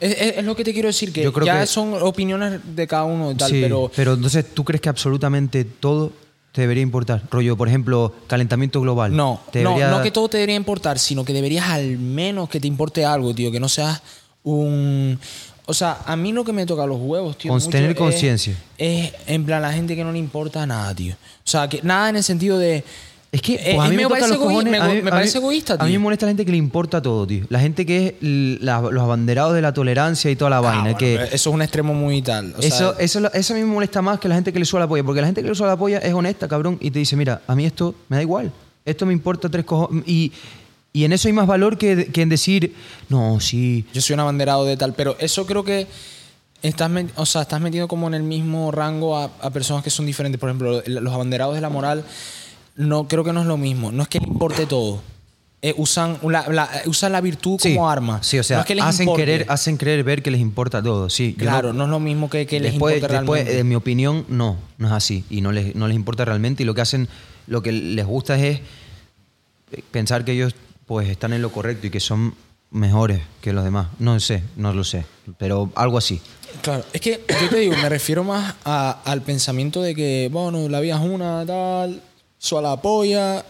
[0.01, 2.61] Es, es- es lo que te quiero decir, que Yo creo ya que- son opiniones
[2.75, 3.61] de cada uno y tal, Sí,
[3.95, 6.13] pero entonces tú crees que absolutamente todo
[6.59, 7.23] te debería importar.
[7.31, 9.15] Rollo, por ejemplo, calentamiento global.
[9.15, 12.67] no, debería- no que todo te debería importar, sino que deberías al menos que te
[12.67, 14.03] importe algo, tío, que no seas
[14.43, 15.21] un...
[15.67, 17.53] O sea, a mí lo que me toca los huevos, tío.
[17.53, 18.57] Con- tener conciencia.
[18.77, 21.15] Es, en plan la gente que no le importa nada, tío.
[21.15, 22.83] O sea, que nada en el sentido de...
[23.31, 24.71] Es que Eh, pues, a mí me, parece los egoí- cojones.
[24.71, 26.01] me- a mí- me a mí- parece egoísta, A mí me tío.
[26.01, 27.45] molesta la gente que le importa todo, tío.
[27.51, 28.15] La gente que es
[28.63, 30.83] la- los abanderados de la tolerancia y toda la Ah, vaina.
[30.83, 32.55] bueno, que eso es un extremo muy tal.
[32.57, 34.65] o sea, eso, eso, eso a mí me molesta más que la gente que le
[34.65, 35.05] suela la polla.
[35.05, 36.79] Porque la gente que le suela la polla es honesta, cabrón.
[36.81, 38.51] Y te dice, mira, a mí esto me da igual.
[38.87, 40.05] Esto me importa tres cojones.
[40.09, 40.33] Y,
[40.95, 42.75] y en eso hay más valor que, que en decir,
[43.11, 43.85] no, sí.
[43.93, 45.87] Yo soy un abanderado de tal, pero eso creo que
[46.63, 50.07] estás, o sea, estás metido como en el mismo rango a, a personas que son
[50.07, 50.41] diferentes.
[50.41, 52.05] Por ejemplo, los abanderados de la moral,
[52.79, 53.93] no creo que no es lo mismo.
[53.93, 55.03] No es que les importe todo.
[55.61, 58.23] Eh, usan, la, la- usan la virtud Sí, como arma.
[58.23, 59.23] Sí, o sea, no es que les hacen, importe.
[59.25, 61.11] querer, hacen creer ver que les importa todo.
[61.11, 63.11] Sí, no- Claro, no, es lo mismo que, que les importe después,
[63.43, 63.59] realmente.
[63.59, 65.25] en mi opinión, no, no es así.
[65.29, 66.63] Y no les, no les importa realmente.
[66.63, 67.09] Y lo que hacen,
[67.49, 68.61] lo que les gusta es
[69.91, 70.55] pensar que ellos
[70.87, 72.35] pues están en lo correcto y que son
[72.71, 73.89] mejores que los demás.
[73.99, 75.05] No sé, no lo sé.
[75.39, 76.21] Pero algo así.
[76.63, 80.69] Claro, es que yo te digo, me refiero más a- al pensamiento de que, bueno,
[80.69, 82.01] la vida es una, tal,
[82.59, 83.45] a la polla.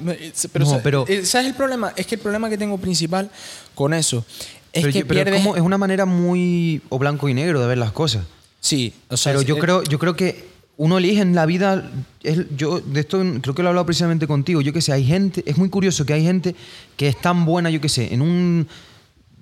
[0.52, 1.92] Pero, No, pero- eh, ¿sabes el problema?
[1.96, 3.30] Es que el problema que tengo principal
[3.74, 4.24] con eso
[4.72, 5.42] es pero que yo- pero pierdes...
[5.42, 8.24] como- es una manera muy o blanco y negro de ver las cosas.
[8.60, 10.48] Sí, o sea, Pero yo creo, yo creo que
[10.78, 11.90] uno elige en la vida.
[12.22, 14.60] es- yo de esto creo que lo he hablado precisamente contigo.
[14.60, 15.42] Yo que sé, hay gente.
[15.46, 16.54] Es muy curioso que hay gente
[16.96, 18.68] que es tan buena, yo que sé, en un.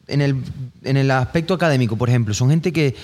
[0.08, 0.36] En el,
[0.84, 2.32] en el aspecto académico, por ejemplo.
[2.32, 2.94] Son gente que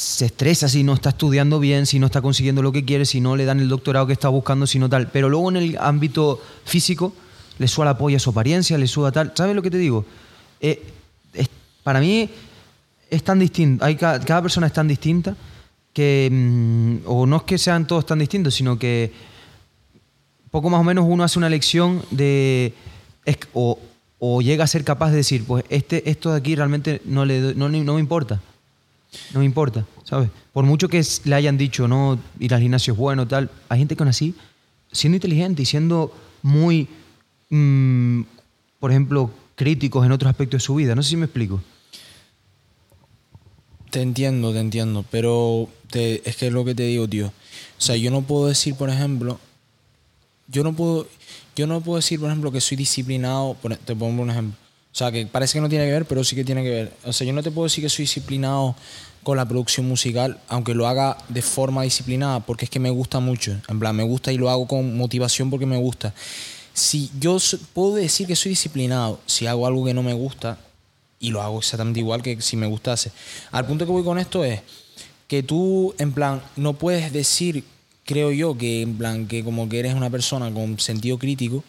[0.00, 3.20] se estresa si no está estudiando bien, si no está consiguiendo lo que quiere, si
[3.20, 5.08] no le dan el doctorado que está buscando, si no tal.
[5.10, 7.12] Pero luego en el ámbito físico
[7.58, 9.32] le suda la polla a su apariencia, le suda tal.
[9.34, 10.04] ¿Sabes lo que te digo?
[10.60, 10.80] Eh,
[11.82, 12.30] para mí
[13.10, 15.34] es tan distinto, hay ca- cada, persona es tan distinta
[15.92, 19.10] que, mm, o no es que sean todos tan distintos, sino que
[20.52, 22.72] poco más o menos uno hace una elección de,
[23.24, 23.80] es- o,
[24.42, 27.68] llega a ser capaz de decir, pues este, esto de aquí realmente no, le, no
[27.68, 28.40] me importa,
[29.32, 30.30] no me importa, ¿sabes?
[30.52, 33.96] Por mucho que le hayan dicho, no, ir al gimnasio es bueno, tal, hay gente
[33.96, 34.34] que aún así,
[34.92, 36.88] siendo inteligente y siendo muy,
[37.50, 38.22] mm,
[38.80, 41.60] por ejemplo, críticos en otros aspectos de su vida, no sé si me explico.
[43.90, 47.28] Te entiendo, te entiendo, pero es que es lo que te digo, tío.
[47.28, 49.40] O sea, yo no puedo decir, por ejemplo,
[50.46, 51.06] yo no puedo,
[51.56, 54.58] yo no puedo decir, por ejemplo, que soy disciplinado, por- te pongo un ejemplo.
[54.98, 56.92] O sea, que parece que no tiene que ver, pero sí que tiene que ver.
[57.04, 58.74] O sea, yo no te puedo decir que soy disciplinado
[59.22, 63.20] con la producción musical, aunque lo haga de forma disciplinada, porque es que me gusta
[63.20, 63.56] mucho.
[63.68, 66.12] En plan, me gusta y lo hago con motivación porque me gusta.
[66.72, 67.36] Si yo
[67.74, 70.58] puedo decir que soy disciplinado, si hago algo que no me gusta,
[71.20, 73.12] y lo hago exactamente igual que si me gustase.
[73.52, 74.62] Al punto que voy con esto es
[75.28, 77.62] que tú, en plan, no puedes decir,
[78.04, 81.62] creo yo, que en plan, que como que eres una persona con sentido crítico,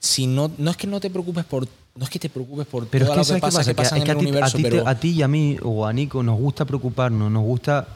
[0.00, 2.86] si no, no es que no te preocupes por, no es que te preocupes por
[2.88, 4.18] Pero todo es que, lo que ¿sabes qué pasa, que pasa es que en a
[4.18, 6.22] el ti, a universo, ti te- pero a ti y a mí o a Nico
[6.22, 7.86] nos gusta preocuparnos, nos gusta...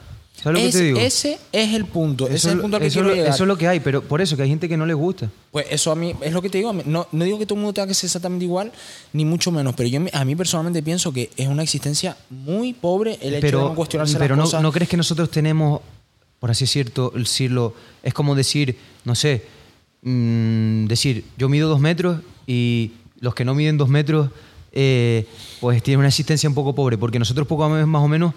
[0.40, 0.98] ¿Sabes lo que te digo?
[1.00, 3.34] ese es el punto, ese Eso es el punto al que eso quiero llegar.
[3.34, 5.28] eso es lo que hay, pero por eso que hay gente que no les gusta.
[5.50, 6.72] Pues eso a mí es lo que te digo.
[6.84, 8.70] No, no digo que todo el mundo tenga que ser exactamente igual,
[9.12, 13.14] ni mucho menos, pero yo a mí personalmente pienso que es una existencia muy pobre
[13.20, 14.62] el hecho de pero no cuestionarse pero las no, cosas.
[14.62, 15.80] ¿no crees que nosotros tenemos,
[16.38, 19.44] por así cierto, decirlo, es como decir, no sé,
[20.02, 24.31] mm, decir, yo mido dos metros y los que no miden dos metros,
[24.72, 25.26] eh,
[25.61, 28.35] pues tienen una existencia un poco pobre, porque nosotros poco a más o menos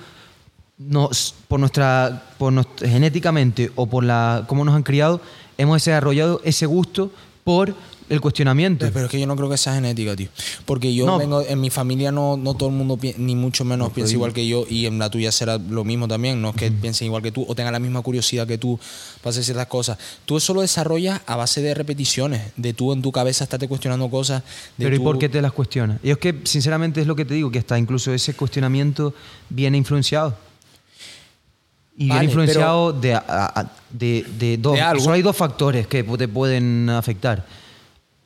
[0.77, 5.21] nos, por nuestra, por nuestra- genéticamente o por la cómo nos han criado,
[5.57, 7.11] hemos desarrollado ese gusto
[7.43, 7.75] por
[8.09, 8.89] el cuestionamiento.
[8.91, 10.27] Pero es que yo no creo que sea genética, tío.
[10.65, 11.17] Porque yo No.
[11.17, 14.33] vengo, en mi familia no, no todo el mundo, ni mucho menos No, piensa igual
[14.33, 16.41] que yo, y en la tuya será lo mismo también.
[16.41, 18.77] No es que piensen igual que tú o tengan la misma curiosidad que tú
[19.21, 19.97] para hacer ciertas cosas.
[20.25, 24.09] Tú eso lo desarrollas a base de repeticiones, de tú en tu cabeza estarte cuestionando
[24.09, 24.43] cosas.
[24.77, 25.99] De Pero ¿y por qué te las cuestionas?
[26.03, 29.13] Y es que, sinceramente, es lo que te digo, que hasta incluso ese cuestionamiento
[29.49, 30.35] viene influenciado.
[32.03, 34.73] Y Vale, viene influenciado de, a- de, de dos.
[34.73, 35.03] De algo.
[35.03, 37.45] Solo hay dos factores que te pueden afectar.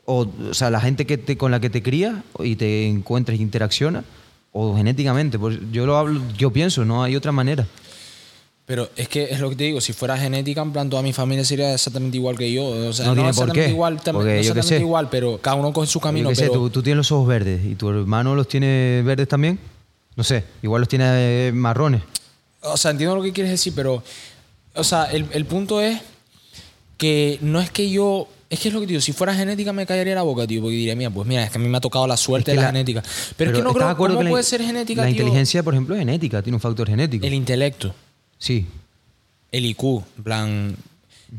[0.06, 3.38] O, o sea, la gente que te, con la que te crías y te encuentras
[3.38, 4.04] y interaccionas,
[4.54, 5.38] o genéticamente.
[5.40, 7.66] Pues yo lo hablo, yo pienso, no hay otra manera.
[8.68, 11.12] Pero es que es lo que te digo, si fuera genética, en plan, toda mi
[11.14, 12.66] familia sería exactamente igual que yo.
[12.66, 14.80] O sea, No no, tiene por exactamente qué, igual, tam- porque no exactamente sé.
[14.82, 16.26] igual, pero cada uno coge su camino.
[16.26, 19.02] Yo qué sé, pero- tú, tú tienes los ojos verdes y tu hermano los tiene
[19.06, 19.60] verdes también.
[20.16, 21.06] No sé, igual los tiene
[21.48, 22.02] eh, marrones.
[22.66, 24.04] O sea, entiendo lo que quieres decir, pero.
[24.76, 26.02] O sea, el, el punto es
[26.98, 28.28] que no es que yo.
[28.48, 30.76] Es que es lo que digo, si fuera genética me caería la boca, tío, porque
[30.76, 32.62] diría, mira, pues mira, es que a mí me ha tocado la suerte Es de
[32.62, 33.04] la, la- genética.
[33.38, 35.08] Pero, es que no ¿estás de creo acuerdo ¿cómo que la- puede ser genética, La
[35.08, 35.12] tío?
[35.16, 37.26] inteligencia, por ejemplo, es genética, tiene un factor genético.
[37.26, 37.94] El intelecto,
[38.38, 38.68] Sí.
[39.52, 40.76] el IQ, en plan.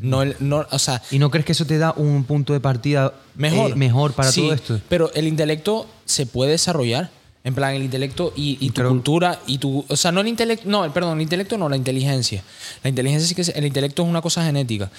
[0.00, 2.60] No, el, no, o sea, ¿Y no crees que eso te da un punto de
[2.60, 3.70] partida mejor.
[3.70, 4.80] eh, mejor para Sí, todo esto?
[4.88, 7.10] Pero el intelecto se puede desarrollar.
[7.46, 9.84] En plan, el intelecto y, y tu Creo- cultura y tu.
[9.88, 10.68] O sea, no el intelecto.
[10.68, 12.42] No, perdón, el intelecto no, la inteligencia.
[12.82, 13.44] La inteligencia sí que.
[13.44, 14.90] se- El intelecto es una cosa genética.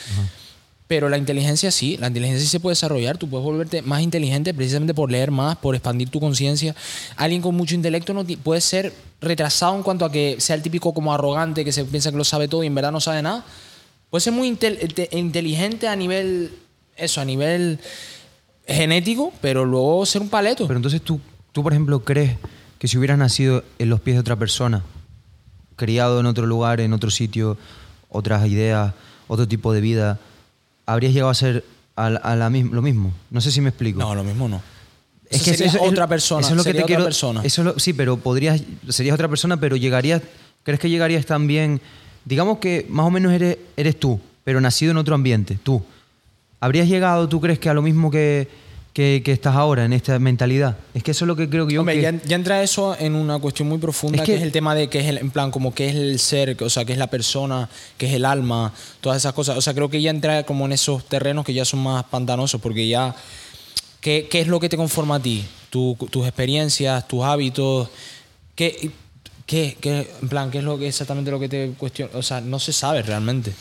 [0.87, 3.17] Pero la inteligencia sí, la inteligencia sí se puede desarrollar.
[3.17, 6.73] Tú puedes volverte más inteligente precisamente por leer más, por expandir tu conciencia.
[7.17, 10.93] Alguien con mucho intelecto no puede ser retrasado en cuanto a que sea el típico
[10.93, 13.43] como arrogante que se piensa que lo sabe todo y en verdad no sabe nada.
[14.09, 16.53] Puede ser muy intel- te- inteligente a nivel.
[16.95, 17.79] Eso, a nivel
[18.65, 20.67] genético, pero luego ser un paleto.
[20.67, 21.19] Pero entonces tú,
[21.57, 22.37] tú, por ejemplo, crees
[22.77, 24.83] que si hubieras nacido en los pies de otra persona,
[25.75, 27.57] criado en otro lugar, en otro sitio,
[28.09, 28.93] otras ideas,
[29.27, 30.19] otro tipo de vida,
[30.85, 31.65] habrías llegado a ser
[31.95, 33.11] a, la- a la misma, lo mismo.
[33.31, 33.97] No sé si me explico.
[33.97, 34.61] no, lo mismo no.
[35.31, 36.41] Es Eso que sería eso es- otra persona.
[36.41, 37.03] Eso es lo que te quiero.
[37.03, 37.41] persona.
[37.43, 38.61] Eso es lo- sí, pero podrías.
[38.89, 40.21] Serías otra persona, pero llegarías.
[40.61, 41.81] ¿Crees que llegarías también?
[42.23, 45.83] Digamos que más o menos eres, eres tú, pero nacido en otro ambiente, tú.
[46.59, 48.47] ¿Habrías llegado, tú crees, que a lo mismo que,
[48.97, 50.75] que, que estás ahora, en esta mentalidad?
[50.95, 51.81] Es que eso es lo que creo que yo.
[51.81, 54.41] Hombre, que- ya, ya entra eso en una cuestión muy profunda, Es que, que- es
[54.41, 56.83] el tema de que es el, en plan, como que es el ser, o sea,
[56.83, 59.55] que es la persona, que es el alma, todas esas cosas.
[59.55, 62.59] O sea, creo que ya entra como en esos terrenos que ya son más pantanosos,
[62.59, 63.15] porque ya.
[64.01, 65.45] ¿Qué, qué es lo que te conforma a ti?
[65.69, 67.89] Tu- tus experiencias, tus hábitos.
[68.55, 68.89] ¿Qué,
[69.45, 72.11] qué, qué- en plan, qué es lo que exactamente lo que te cuestiona?
[72.15, 73.53] O sea, no se sabe realmente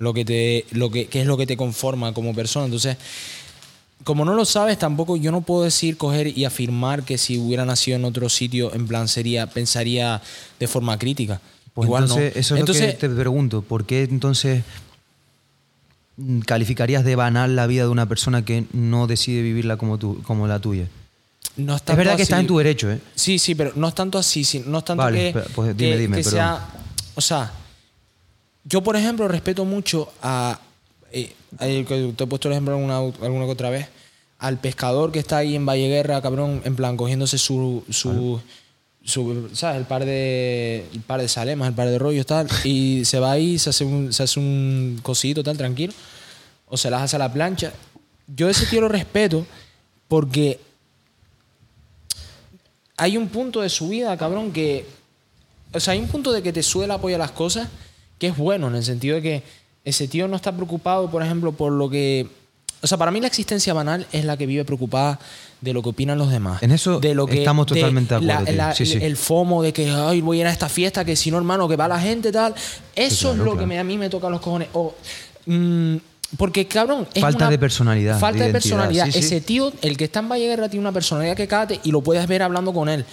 [0.00, 2.66] lo que te, lo que, qué es lo que te conforma como persona.
[2.66, 2.96] Entonces,
[4.04, 7.64] como no lo sabes, tampoco yo no puedo decir, coger y afirmar que si hubiera
[7.64, 10.20] nacido en otro sitio, en plan, sería, pensaría
[10.58, 11.40] de forma crítica.
[11.74, 12.40] Pues Igual entonces, no.
[12.40, 13.62] eso es Entonces, lo que te pregunto.
[13.62, 14.62] ¿Por qué entonces
[16.46, 20.46] calificarías de banal la vida de una persona que no decide vivirla como, tú, como
[20.46, 20.86] la tuya?
[21.56, 22.22] no es, verdad que así.
[22.22, 22.98] estás en tu derecho, ¿eh?
[23.14, 25.76] Sí, sí, pero no es tanto así, sí, no es tanto Vale, que, pero, pues,
[25.76, 26.66] dime, que- dime, que sea,
[27.14, 27.52] o sea,
[28.64, 30.58] yo por ejemplo respeto mucho a,
[31.12, 31.32] eh,
[32.16, 33.88] te he puesto el ejemplo alguna, alguna que otra vez,
[34.38, 38.40] al pescador que está ahí en Valleguerra, cabrón, en plan cogiéndose su, su,
[39.04, 39.78] su- ¿sabes?
[39.78, 43.32] El par de, el par de salemas, el par de rollos, tal, y se va
[43.32, 45.92] ahí, se hace un, se hace un cosito, tal, tranquilo,
[46.68, 47.72] o se las hace a la plancha.
[48.26, 49.46] Yo ese tío lo respeto
[50.08, 50.58] porque
[52.96, 54.86] hay un punto de su vida, cabrón, que.
[55.74, 57.68] O sea, hay un punto de que te sube el apoyo a las cosas
[58.18, 59.42] que es bueno, en el sentido de que
[59.84, 62.26] ese tío no está preocupado, por ejemplo, por lo que.
[62.84, 65.18] O sea, para mí la existencia banal es la que vive preocupada
[65.60, 66.62] de lo que opinan los demás.
[66.64, 68.56] En eso de lo que, estamos totalmente de acuerdo, tío.
[68.56, 68.98] la- Sí, sí.
[69.00, 71.68] El FOMO de que ay, voy a ir a esta fiesta, que si no, hermano,
[71.68, 72.54] que va la gente, tal.
[72.96, 74.66] Eso claro, es lo que me- a mí me toca los cojones.
[74.72, 74.94] O,
[75.46, 75.96] mm,
[76.36, 77.06] porque, cabrón.
[77.14, 79.06] es Falta una- de personalidad, Falta de de, personalidad.
[79.08, 82.26] Ese tío, el que está en Valleguerra, tiene una personalidad que cate y lo puedes
[82.26, 83.04] ver hablando con él.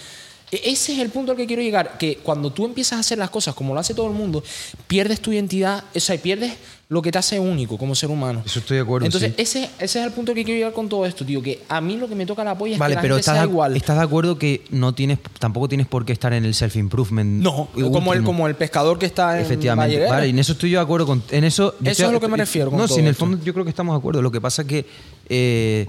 [0.52, 3.18] E- Ese es el punto al que quiero llegar, que cuando tú empiezas a hacer
[3.18, 4.42] las cosas como lo hace todo el mundo,
[4.86, 6.52] pierdes tu identidad, o sea, pierdes
[6.88, 8.42] lo que te hace único como ser humano.
[8.44, 9.40] Eso estoy de acuerdo, Entonces, sí.
[9.40, 11.80] ese, ese es el punto al que quiero llegar con todo esto, tío, que a
[11.80, 13.42] mí lo que me toca la polla es Vale, que la pero gente estás, sea
[13.46, 13.76] de- igual.
[13.76, 17.40] estás de acuerdo que no tienes, tampoco tienes por qué estar en el self-improvement.
[17.44, 20.04] No, como el, como el pescador que está en Efectivamente.
[20.08, 21.22] Vale, y en eso estoy yo de acuerdo con.
[21.30, 23.06] En eso, Eso estoy- es a lo que me refiero con No, todo si en
[23.06, 23.24] el esto.
[23.24, 24.20] fondo yo creo que estamos de acuerdo.
[24.20, 24.86] Lo que pasa es que
[25.28, 25.88] eh,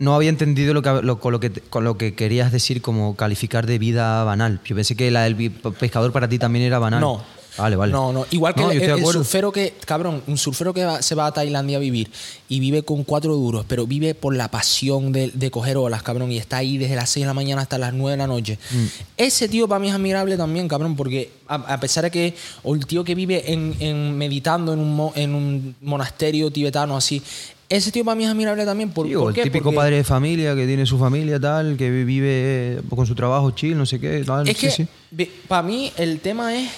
[0.00, 3.66] no había entendido lo que, lo- lo que, con lo que querías decir como calificar
[3.66, 4.58] de vida banal.
[4.64, 5.36] Yo pensé que la del
[5.78, 7.00] pescador para ti también era banal.
[7.00, 7.22] No.
[7.58, 7.92] Vale, vale.
[7.92, 8.26] No, no.
[8.30, 11.76] Igual que No, el, surfero que, cabrón, un surfero que va- se va a Tailandia
[11.76, 12.10] a vivir
[12.48, 16.30] y vive con cuatro duros, pero vive por la pasión de, de coger olas, cabrón,
[16.32, 18.58] y está ahí desde las 6 de la mañana hasta las 9 de la noche.
[18.70, 18.84] Mm.
[19.16, 22.74] Ese tío para mí es admirable también, cabrón, porque a, a pesar de que, o
[22.74, 27.22] el tío que vive en, en meditando en un, mo- en un monasterio tibetano así,
[27.68, 28.90] ese tío para mí es admirable también.
[28.90, 29.42] ¿Por, Sí, ¿por o el qué?
[29.44, 33.52] típico Porque padre de familia que tiene su familia tal, que vive con su trabajo
[33.52, 34.24] chill, no sé qué.
[34.26, 35.30] Tal, Es sí, que sí.
[35.46, 36.68] para mí el tema es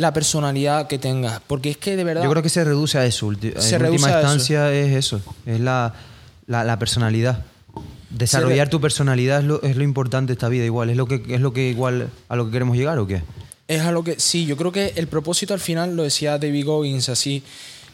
[0.00, 1.42] la personalidad que tengas.
[1.46, 2.24] Porque es que de verdad.
[2.24, 3.30] Yo creo que se reduce a eso.
[3.58, 4.20] Se en última a eso.
[4.20, 5.94] instancia es eso, es la,
[6.46, 7.44] la, la personalidad.
[8.08, 10.88] Desarrollar tu personalidad es lo, es lo importante de esta vida igual.
[10.88, 13.22] ¿Es lo, que, ¿Es lo que igual a lo que queremos llegar o qué?
[13.68, 14.18] Es a lo que.
[14.18, 17.42] Sí, yo creo que el propósito al final lo decía David Goggins así.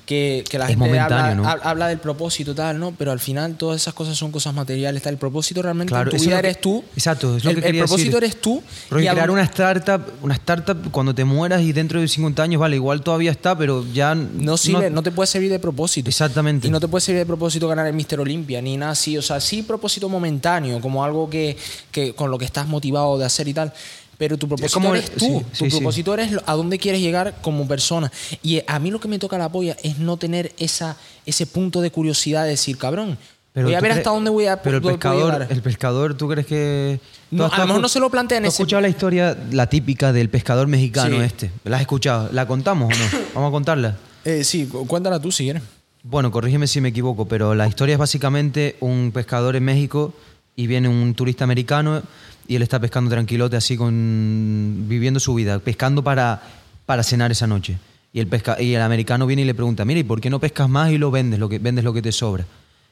[0.06, 1.42] Que, que la Es gente habla, ¿no?
[1.44, 2.92] hab- habla del propósito tal, ¿no?
[2.96, 5.02] Pero al final todas esas cosas son cosas materiales.
[5.02, 5.14] Tal.
[5.14, 6.84] El propósito realmente Claro, en tu vida que- eres tú.
[6.94, 8.24] Exacto, es lo el, que el propósito decir.
[8.24, 8.62] eres tú.
[8.88, 12.60] Porque y crear una startup, una startup cuando te mueras y dentro de 50 años,
[12.60, 16.08] vale, igual todavía está, pero ya No sirve, no, te puede servir de propósito.
[16.08, 16.68] Exactamente.
[16.68, 19.18] Y no te puede servir de propósito ganar el Mister Olimpia, ni nada así.
[19.18, 21.56] O sea, sí propósito momentáneo, como algo que,
[21.90, 23.72] que con lo que estás motivado de hacer y tal.
[24.18, 25.18] Pero tu propósito como eres tú.
[25.18, 25.76] sí, tu sí, sí.
[25.79, 28.11] propósito eres a dónde quieres llegar como persona.
[28.42, 31.81] Y a mí lo que me toca la polla es no tener esa, ese punto
[31.81, 33.18] de curiosidad de decir, cabrón,
[33.55, 37.00] voy a ver hasta dónde voy a Pero el pescador, el pescador, ¿tú crees que.?
[37.31, 38.81] No, ¿Tú has- a lo mejor no se lo plantea en ¿tú has ese- escuchado
[38.83, 41.50] la historia, la típica del pescador mexicano este?
[41.64, 42.29] ¿La has escuchado?
[42.33, 43.05] ¿La contamos o no?
[43.35, 43.96] Vamos a contarla.
[44.24, 45.62] Eh, sí, cu- cuéntala tú si quieres.
[46.05, 50.14] Bueno, corrígeme si me equivoco, pero la historia es básicamente un pescador en México
[50.55, 52.02] y viene un turista americano
[52.48, 56.42] y él está pescando tranquilote así con viviendo su vida, pescando para,
[56.85, 57.78] para cenar esa noche.
[58.12, 58.28] Y el,
[58.61, 60.98] y el americano viene y le pregunta, mira, ¿y por qué no pescas más y
[60.98, 62.46] lo vendes, lo que, vendes lo que te sobra?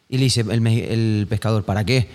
[0.09, 2.09] Y le dice el, pescador, ¿para qué?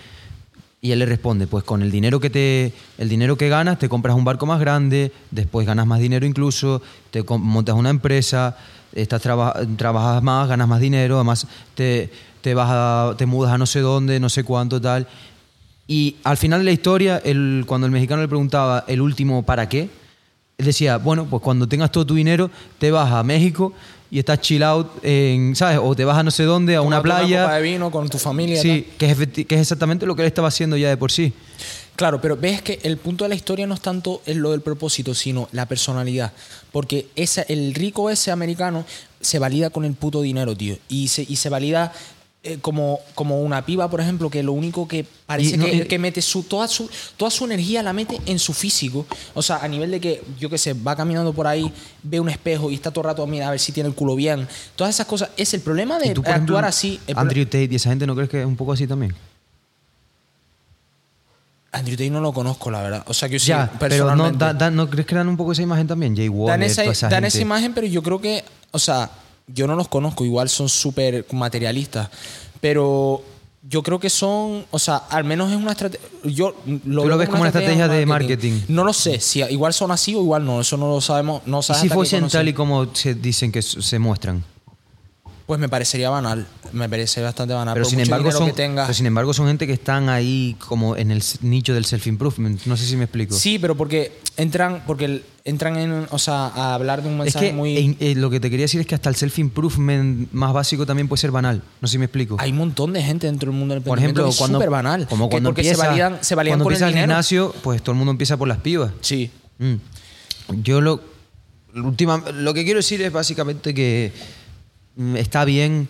[0.80, 3.88] Y él le responde, pues con el dinero que te el dinero que ganas te
[3.88, 8.56] compras un barco más grande, después ganas más dinero incluso, te montas una empresa,
[8.94, 13.66] estás traba- trabajas más, ganas más dinero, además te, te vas te mudas a no
[13.66, 15.06] sé dónde, no sé cuánto tal.
[15.90, 19.68] Y al final de la historia, el, cuando el mexicano le preguntaba el último para
[19.68, 19.90] qué,
[20.56, 22.48] él decía, bueno, pues cuando tengas todo tu dinero,
[22.78, 23.72] te vas a México
[24.08, 25.80] y estás chill out, en, ¿sabes?
[25.82, 27.42] O te vas a no sé dónde, a una playa.
[27.42, 28.62] copa de vino con tu familia.
[28.62, 31.32] Sí, que es, que es exactamente lo que él estaba haciendo ya de por sí.
[31.96, 35.12] Claro, pero ves que el punto de la historia no es tanto lo del propósito,
[35.12, 36.32] sino la personalidad.
[36.70, 38.84] Porque esa, el rico ese americano
[39.20, 40.76] se valida con el puto dinero, tío.
[40.88, 41.92] Y se, y se valida
[42.42, 46.22] eh, como, como una piba, por ejemplo, que lo único que parece no- que, mete
[46.22, 49.04] su toda, su toda su energía la mete en su físico.
[49.34, 51.70] O sea, a nivel de que, yo qué sé, va caminando por ahí,
[52.02, 54.14] ve un espejo y está todo el rato mira a ver si tiene el culo
[54.16, 54.48] bien.
[54.74, 55.28] Todas esas cosas.
[55.36, 56.98] Es el problema de tú, actuar ejemplo, así.
[57.14, 59.14] Andrew Tate y esa gente, ¿no crees que es un poco así también?
[61.72, 63.04] Andrew Tate no lo conozco, la verdad.
[63.06, 64.44] O sea, que yo sí, ya, pero no, personalmente.
[64.44, 66.16] da- da- ¿no crees que dan un poco esa imagen también?
[66.16, 67.28] Jay Waller, dan esa, toda esa dan gente.
[67.28, 69.08] esa imagen, pero yo creo que, o sea,
[69.54, 72.08] yo no los conozco, igual son súper materialistas,
[72.60, 73.22] pero
[73.62, 76.06] yo creo que son, o sea, al menos es una estrategia.
[76.24, 78.60] Yo lo, Tú lo veo ves como una estrategia de marketing.
[78.68, 81.42] No lo sé, si igual son así o igual no, eso no lo sabemos.
[81.46, 84.44] No ¿Y si fuesen tal y como se dicen que se muestran?
[85.50, 87.74] Pues me parecería banal, me parece bastante banal.
[87.74, 88.86] Pero por sin, mucho embargo son, que tengas.
[88.86, 92.66] pero sin embargo son gente que están ahí como en el nicho del self-improvement.
[92.66, 93.34] No sé si me explico.
[93.34, 97.48] Sí, pero porque entran, porque entran en, o sea, a hablar de un Es mensaje
[97.48, 97.76] que muy.
[97.76, 101.08] en- eh, lo que te quería decir es que hasta el self-improvement más básico también
[101.08, 101.62] puede ser banal.
[101.80, 102.36] No sé si me explico.
[102.38, 104.70] Hay un montón de gente dentro del mundo del Por ejemplo, que es cuando, súper
[104.70, 105.08] banal.
[105.08, 107.98] como cuando porque empieza, se validan, se validan cuando empieza el, gimnasio, pues todo el
[107.98, 108.92] mundo empieza por las pibas.
[109.00, 109.32] Sí.
[109.58, 109.74] Mm.
[110.62, 111.00] Yo lo,
[111.74, 114.12] lo última, lo que quiero decir es básicamente que
[115.16, 115.88] está bien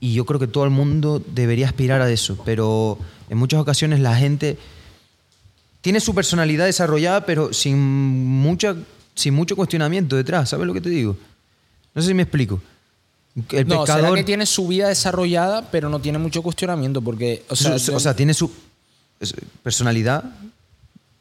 [0.00, 4.00] y yo creo que todo el mundo debería aspirar a eso, pero en muchas ocasiones
[4.00, 4.56] la gente
[5.80, 8.76] tiene su personalidad desarrollada, pero sin, mucha,
[9.14, 10.50] sin mucho cuestionamiento detrás.
[10.50, 11.16] ¿Sabes lo que te digo?
[11.94, 12.60] No sé si me explico.
[13.52, 17.44] El no, será pescador, que tiene su vida desarrollada, pero no tiene mucho cuestionamiento, porque,
[17.48, 18.50] o sea, su- o sea, tiene su
[19.62, 20.24] personalidad,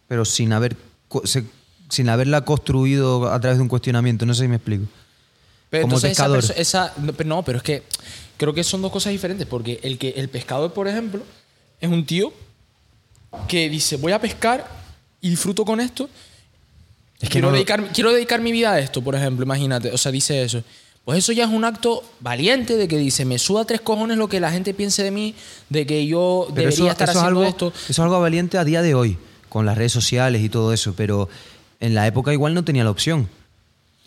[0.08, 0.76] pero sin haber
[1.90, 4.26] sin haberla construido a través de un cuestionamiento.
[4.26, 4.86] No sé si me explico.
[5.70, 6.44] Pero como entonces esa pescador.
[6.44, 6.94] perso- esa-
[7.26, 7.84] no, pero es que
[8.38, 11.22] creo que son dos cosas diferentes, porque el que el pescador, por ejemplo,
[11.82, 12.34] es un tío
[13.48, 14.68] que dice, voy a pescar
[15.22, 16.10] y disfruto con esto.
[17.20, 19.92] Es que quiero, no lo- dedicar, quiero dedicar mi vida a esto, por ejemplo, imagínate.
[19.92, 20.64] O sea, dice eso.
[21.06, 24.28] Pues eso ya es un acto valiente de que dice, me suda tres cojones lo
[24.30, 25.34] que la gente piense de mí,
[25.70, 27.74] de que yo Pero debería eso, estar eso es haciendo algo, esto.
[27.76, 30.94] eso es algo valiente a día de hoy, con las redes sociales y todo eso,
[30.96, 31.28] pero
[31.80, 33.28] en la época igual no tenía la opción.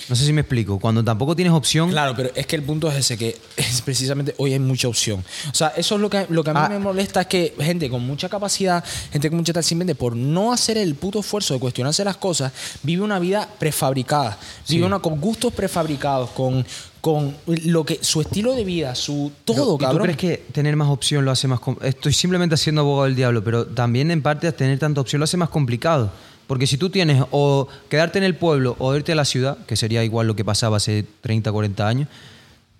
[0.08, 0.80] No sé si me explico.
[0.80, 4.34] Cuando tampoco tienes opción, Claro, pero es que el punto es ese, que es precisamente
[4.36, 5.24] hoy hay mucha opción.
[5.50, 6.68] O sea, eso es lo que, lo que a mí Ah.
[6.68, 8.82] me molesta, es que gente con mucha capacidad,
[9.12, 12.52] gente con mucha tal simplemente por no hacer el puto esfuerzo de cuestionarse las cosas,
[12.82, 14.36] vive una vida prefabricada.
[14.68, 16.66] Vive una con gustos prefabricados, con,
[17.00, 20.02] con lo que su estilo de vida, su todo, ¿Y tú cabrón.
[20.02, 23.66] crees que tener más opción lo hace más Estoy simplemente haciendo abogado del diablo, pero
[23.66, 26.10] también en parte tener tanta opción lo hace más complicado.
[26.52, 29.74] Porque si tú tienes o quedarte en el pueblo o irte a la ciudad, que
[29.74, 32.08] sería igual lo que pasaba hace 30, 40 años,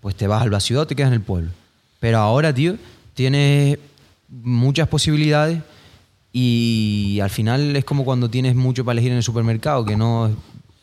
[0.02, 1.48] pues te vas a la ciudad o te quedas en el pueblo.
[1.98, 2.76] Pero ahora, tío,
[3.14, 3.78] tienes
[4.28, 5.58] muchas posibilidades
[6.34, 10.30] y al final es como cuando tienes mucho para elegir en el supermercado, que no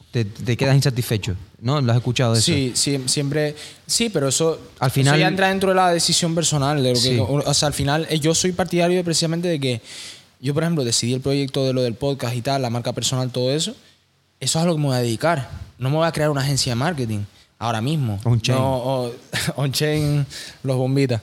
[0.10, 1.80] te, te quedas insatisfecho, ¿no?
[1.82, 2.42] ¿Lo has escuchado eso?
[2.42, 3.56] Sí, sí, siempre.
[3.86, 4.60] Sí, pero eso.
[4.80, 6.82] Al final- eso ya entra dentro de la decisión personal.
[6.82, 7.20] De lo que- Sí.
[7.20, 9.82] o sea, al final, eh, yo soy partidario precisamente de que.
[10.40, 13.30] Yo, por ejemplo, decidí el proyecto de lo del podcast y tal, la marca personal,
[13.30, 13.76] todo eso.
[14.40, 15.50] Eso es a lo que me voy a dedicar.
[15.78, 17.20] No me voy a crear una agencia de marketing
[17.58, 18.20] ahora mismo.
[18.24, 18.58] On-chain.
[18.58, 19.12] No,
[19.58, 20.26] on-chain,
[20.64, 21.22] los bombitas.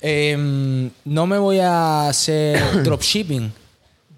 [0.00, 3.52] Em, no me voy a hacer dropshipping.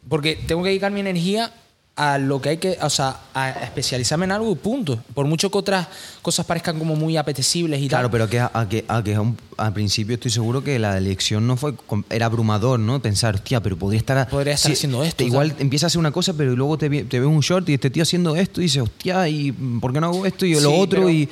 [0.09, 1.53] Porque tengo que dedicar mi energía
[2.01, 4.99] a lo que hay que, o sea, a especializarme en algo y punto.
[5.15, 5.89] Por mucho que otras
[6.23, 8.13] cosas parezcan como muy apetecibles y Claro, tal.
[8.13, 11.45] pero que, a, a que, a que un- al principio estoy seguro que la elección
[11.47, 11.75] no fue
[12.11, 13.03] era abrumador, ¿no?
[13.03, 16.13] Pensar, hostia, pero podría estar Podría estar haciendo esto, te- Igual empieza a hacer una
[16.13, 18.83] cosa, pero luego te, te ves un short y este tío haciendo esto y dices,
[18.83, 21.01] hostia, ¿y por qué no hago esto y lo otro?
[21.01, 21.29] pero, y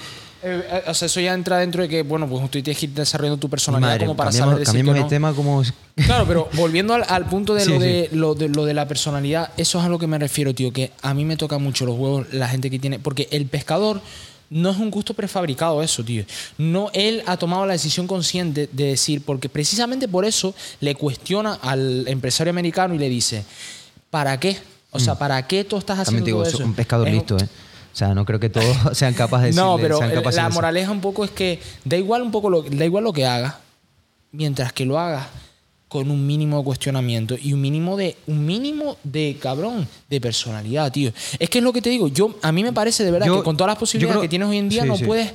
[0.48, 2.86] eh, eh, o sea, eso ya entra dentro de que, bueno, pues tú tienes que
[2.86, 5.06] ir desarrollando tu personalidad madre, como para saber decir que no.
[5.08, 5.62] tema como
[5.96, 7.82] Claro, pero volviendo al, al punto de, Sí, lo sí.
[7.82, 10.72] de, lo, de lo de la personalidad, eso es a lo que me refiero, tío,
[10.72, 14.00] que a mí me toca mucho los huevos la gente que tiene, porque el pescador
[14.48, 16.24] no es un gusto prefabricado eso, tío.
[16.58, 21.54] No, él ha tomado la decisión consciente de decir, porque precisamente por eso le cuestiona
[21.54, 23.42] al empresario americano y le dice,
[24.10, 24.56] ¿para qué?
[24.92, 26.04] O sea, ¿para qué tú estás Mm.
[26.04, 26.64] También haciendo te digo, todo eso?
[26.64, 27.48] un pescador Es listo, ¿eh?
[27.96, 31.00] O sea, no creo que todos sean capaces de no, pero de la moraleja un
[31.00, 33.54] poco es que da igual un poco lo, da igual lo que hagas,
[34.32, 35.26] mientras que lo hagas
[35.88, 40.92] con un mínimo de cuestionamiento y un mínimo de un mínimo de cabrón de personalidad,
[40.92, 41.10] tío.
[41.38, 43.36] Es que es lo que te digo, yo a mí me parece de verdad Yo-
[43.38, 45.04] que con todas las posibilidades creo- que tienes hoy en día sí, no sí.
[45.04, 45.32] puedes,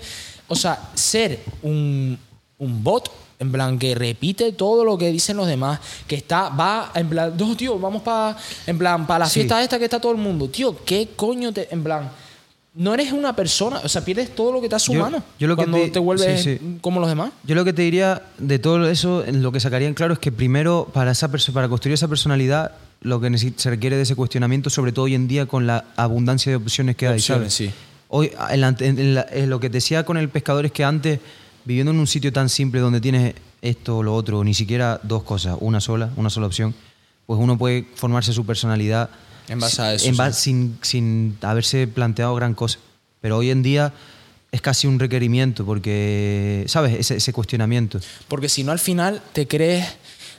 [0.47, 2.16] o sea, ser un,
[2.59, 6.91] un bot en plan que repite todo lo que dicen los demás, que está va
[6.93, 8.38] en plan, no, tío, vamos para
[8.68, 9.39] en plan para la Sí.
[9.39, 12.12] fiesta esta que está todo el mundo, tío, ¿qué coño te en plan
[12.74, 15.47] no eres una persona, o sea, pierdes todo lo que te hace Yo- humano yo
[15.47, 16.78] lo que cuando te- te, vuelves sí, sí.
[16.80, 17.32] como los demás.
[17.43, 20.32] Yo lo que te diría de todo eso, lo que sacaría en claro es que
[20.32, 24.91] primero, para, esa para construir esa personalidad, lo que se requiere de ese cuestionamiento, sobre
[24.93, 27.15] todo hoy en día con la abundancia de opciones que hay.
[27.15, 27.72] opciones, ¿sabes?
[27.74, 27.78] sí.
[28.07, 30.84] Hoy, en la- en la- en lo que te decía con el pescador es que
[30.84, 31.19] antes,
[31.65, 35.24] viviendo en un sitio tan simple donde tienes esto o lo otro, ni siquiera dos
[35.24, 36.74] cosas, una sola, una sola opción,
[37.26, 39.09] pues uno puede formarse su personalidad
[39.48, 40.18] En base a eso, en sí.
[40.18, 42.80] ba- sin, sin haberse planteado gran cosa.
[43.22, 43.94] Pero hoy en día
[44.52, 47.00] es casi un requerimiento, porque, ¿sabes?
[47.00, 48.00] Ese, ese cuestionamiento.
[48.28, 49.88] Porque si no al final te crees,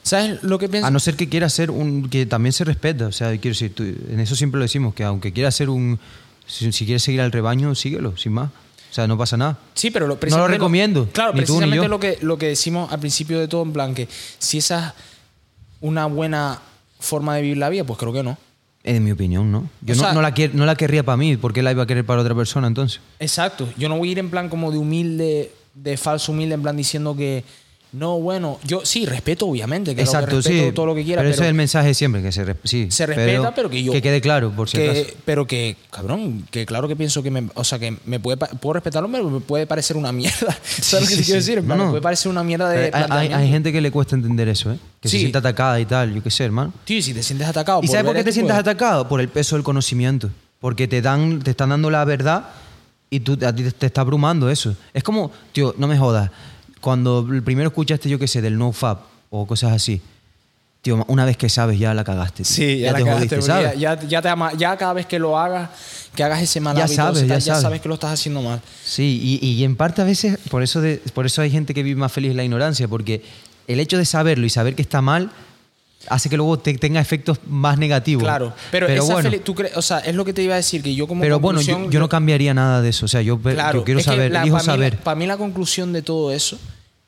[0.02, 0.86] ¿sabes lo que pienso?
[0.86, 2.08] A no ser que quiera ser un.
[2.08, 3.06] que también se respeta.
[3.06, 5.98] O sea, quiero decir, tú- en eso siempre lo decimos, que aunque quiera ser un.
[6.46, 8.50] Si, si quieres seguir al rebaño, síguelo, sin más.
[8.90, 9.58] O sea, no pasa nada.
[9.74, 12.36] Sí, pero lo, No lo precisamente recomiendo, claro, ni tú ni precisamente lo que lo
[12.36, 14.06] que decimos al principio de todo en plan que
[14.38, 14.94] si esa es
[15.80, 16.60] una buena
[17.00, 18.36] forma de vivir la vida, pues creo que no.
[18.84, 19.68] En mi opinión, ¿no?
[19.80, 21.84] Yo O no, sea- no la no la querría para mí, ¿por qué la iba
[21.84, 23.00] a querer para otra persona entonces?
[23.20, 23.68] Exacto.
[23.78, 26.76] Yo no voy a ir en plan como de humilde, de falso humilde, en plan
[26.76, 27.44] diciendo que
[27.92, 30.72] no, bueno, yo sí respeto obviamente, que Exacto, respeto sí.
[30.74, 32.86] todo lo que quiera, pero, pero, ese es el mensaje siempre, que se, re- sí,
[32.90, 35.16] se respeta, pero, que yo Que quede claro, por si que- acaso.
[35.26, 38.72] pero que cabrón, que claro que pienso que me, o sea, que me puede puedo
[38.74, 40.56] respetarlo, pero me puede parecer una mierda.
[40.64, 41.50] ¿Sabes Sí, lo que te sí, quiero sí.
[41.54, 41.62] decir?
[41.64, 43.36] No, me puede parecer una mierda de hay, hay- planteamiento.
[43.36, 44.78] hay gente que le cuesta entender eso, ¿eh?
[45.00, 45.16] Que Sí.
[45.16, 46.72] se siente atacada y tal, yo qué sé, hermano.
[46.86, 49.08] Y si te sientes atacado ¿Y sabes por qué te esto, sientes atacado?
[49.08, 50.30] Por el peso del conocimiento.
[50.60, 52.44] Porque te dan, te están dando la verdad
[53.10, 54.74] y tú, a ti te, te está abrumando eso.
[54.94, 56.30] Es como, tío, no me jodas.
[56.82, 60.02] Cuando primero escuchaste, yo qué sé, del NoFap o cosas así.
[60.82, 62.42] Tío, una vez que sabes, ya la cagaste.
[62.42, 62.52] tío.
[62.52, 63.78] Sí, ya, la te cagaste, jodiste, ¿sabes?
[63.78, 65.70] Ya, ya, ya te ama- ya cada vez que lo hagas,
[66.14, 67.80] que hagas ese mal Ya hábito, sabes, ya sabes.
[67.80, 68.60] que lo estás haciendo mal.
[68.84, 71.84] Sí, y, y en parte a veces, por eso, de- por eso hay gente que
[71.84, 73.22] vive más feliz la ignorancia, porque
[73.68, 75.30] el hecho de saberlo y saber que está mal
[76.08, 78.24] hace que luego te, tenga efectos más negativos.
[78.24, 80.82] Claro, pero, esa bueno, tú crees, o sea, es lo que te iba a decir
[80.82, 83.04] que yo como pero bueno, yo, yo no cambiaría nada de eso.
[83.04, 84.98] O sea, yo, Claro, yo quiero saber, la- elijo para mí- saber.
[84.98, 86.58] Para mí la conclusión de todo eso,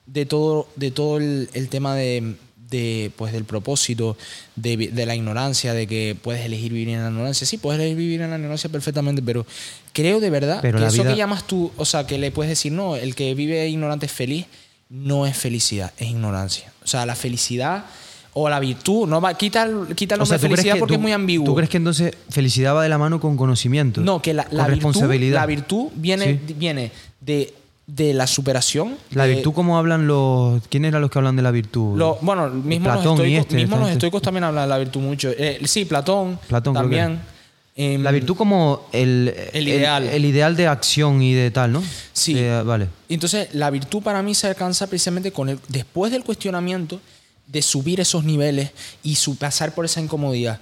[0.07, 2.35] de todo, de todo el, el tema de,
[2.71, 4.17] de, pues, del propósito,
[4.57, 7.47] de, la ignorancia, de que puedes elegir vivir en la ignorancia.
[7.47, 9.47] Sí, puedes elegir vivir en la ignorancia perfectamente, pero
[9.93, 12.51] creo de verdad Pero que eso vida- que llamas tú, o sea, que le puedes
[12.51, 14.47] decir, no, el que vive ignorante es feliz,
[14.91, 16.73] no es felicidad, es ignorancia.
[16.85, 17.85] O sea, la felicidad
[18.37, 20.95] o la virtud, no va, quita, el- quita O sea, ¿tú crees felicidad que porque
[20.95, 21.47] tú- es muy ambiguo.
[21.47, 24.01] ¿Tú crees que entonces felicidad va de la mano con conocimiento?
[24.01, 25.41] No, que la, la virtud, responsabilidad.
[25.41, 26.55] la virtud viene, Sí.
[26.59, 26.91] viene
[27.21, 27.55] de,
[27.87, 28.97] de la superación.
[29.11, 30.63] La de- virtud, ¿cómo hablan los.
[30.69, 31.97] ¿Quién eran los que hablan de la virtud?
[31.99, 33.93] lo- bueno, mismo Platón los estoicos, este, mismo los gente.
[33.99, 35.31] estoicos también hablan de la virtud mucho.
[35.37, 37.21] Eh, sí, Platón, Platón, también.
[37.77, 40.05] Em, La virtud como el, El ideal.
[40.07, 41.83] El, ideal de acción y de tal, ¿no?
[42.13, 42.35] Sí.
[42.39, 42.87] Eh, vale.
[43.09, 47.01] Entonces, la virtud para mí se alcanza precisamente con el, después del cuestionamiento
[47.49, 48.71] de subir esos niveles
[49.03, 50.61] y su, pasar por esa incomodidad.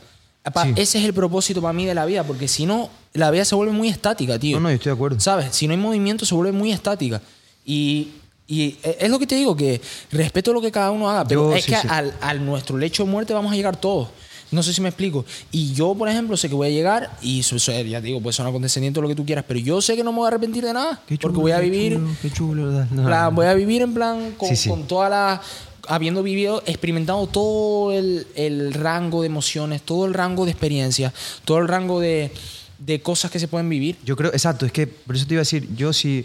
[0.64, 0.72] Sí.
[0.76, 3.54] Ese es el propósito para mí de la vida, porque si no, la vida se
[3.54, 4.56] vuelve muy estática, tío.
[4.56, 5.20] No, no, yo estoy de acuerdo.
[5.20, 5.54] ¿Sabes?
[5.54, 7.20] Si no hay movimiento, se vuelve muy estática.
[7.64, 8.08] Y
[8.48, 9.80] Y es lo que te digo, que
[10.10, 11.86] respeto lo que cada uno haga, pero Yo, es sí, que sí.
[11.88, 14.08] Al, al nuestro lecho de muerte vamos a llegar todos.
[14.50, 15.24] No sé si me explico.
[15.50, 18.52] Y yo, por ejemplo, sé que voy a llegar y ya te digo, puede sonar
[18.52, 20.74] condescendiente lo que tú quieras, pero yo sé que no me voy a arrepentir de
[20.74, 21.00] nada.
[21.06, 22.72] Qué porque chulo, voy a qué vivir, chulo, qué chulo.
[22.72, 23.36] da- no, en plan, no.
[23.36, 25.40] voy a vivir en plan con, con toda la.
[25.88, 31.12] Habiendo vivido, experimentado todo el, el rango de emociones, todo el rango de experiencias,
[31.44, 32.30] todo el rango de,
[32.78, 33.96] de cosas que se pueden vivir.
[34.04, 36.24] Yo creo, exacto, es que por eso te iba a decir, yo sí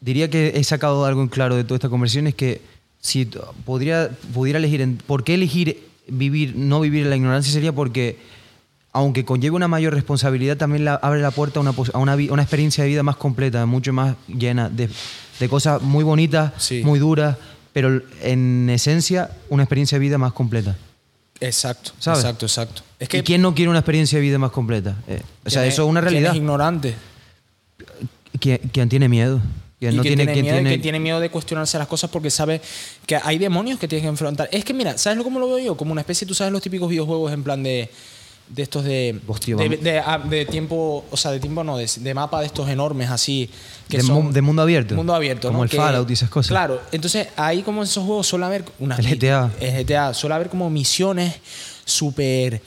[0.00, 2.60] diría que he sacado algo en claro de toda esta conversación, es que
[3.00, 3.24] si
[3.64, 7.52] podría, pudiera elegir, en- ¿por qué elegir vivir, no vivir en la ignorancia?
[7.52, 8.18] Sería porque,
[8.92, 12.42] aunque conlleve una mayor responsabilidad, también la- abre la puerta a una, a una, una
[12.42, 14.90] experiencia de vida más completa, mucho más llena de,
[15.40, 16.82] de cosas muy bonitas, Sí.
[16.84, 17.36] muy duras,
[17.72, 20.76] pero en esencia una experiencia de vida más completa.
[21.40, 22.20] Exacto, ¿Sabes?
[22.20, 22.82] exacto, exacto.
[23.00, 24.96] Es ¿Y quién no quiere una experiencia de vida más completa?
[25.08, 26.30] Eh, o sea, ¿quién eso es una quién realidad.
[26.32, 26.94] es ignorante.
[28.38, 29.40] ¿Quién, quién tiene miedo?
[29.80, 31.88] ¿Quién no que tiene, tiene, quién miedo, y tiene- que tiene miedo de cuestionarse las
[31.88, 32.60] cosas porque sabe
[33.06, 34.48] que hay demonios que tienes que enfrentar.
[34.52, 35.76] Es que mira, ¿sabes cómo lo veo yo?
[35.76, 37.90] Como una especie, tú sabes los típicos videojuegos en plan de
[38.54, 39.82] de estos de Hostia, de, vamos.
[39.84, 43.08] de- ah, de tiempo, o sea, de tiempo no, de, de mapa de estos enormes
[43.10, 43.48] así
[43.88, 44.94] que de, son mu- de mundo abierto.
[44.94, 45.64] mundo abierto, Como ¿no?
[45.64, 46.48] el Que- Fallout y esas cosas.
[46.50, 49.50] Claro, entonces ahí como en esos juegos suele haber unas El GTA.
[49.60, 51.34] el GTA suele haber como misiones
[51.84, 52.62] súper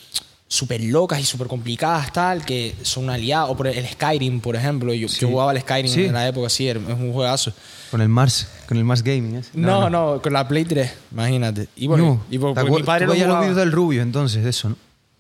[0.47, 4.93] súper locas y súper complicadas tal que son aliados o por el Skyrim por ejemplo
[4.93, 6.05] yo, yo jugaba al Skyrim Sí.
[6.05, 7.51] en la época sí es un juegazo
[7.89, 9.35] Con el Mars, con el Mars Gaming.
[9.37, 9.49] ¿es?
[9.55, 11.67] no, no, con la Play 3, imagínate.
[11.75, 12.23] Y bueno, No.
[12.29, 13.45] y por- ¿Te porque acuer- mi padre lo veías los jugaba.
[13.51, 14.75] vídeos del Rubio entonces, de eso, ¿no?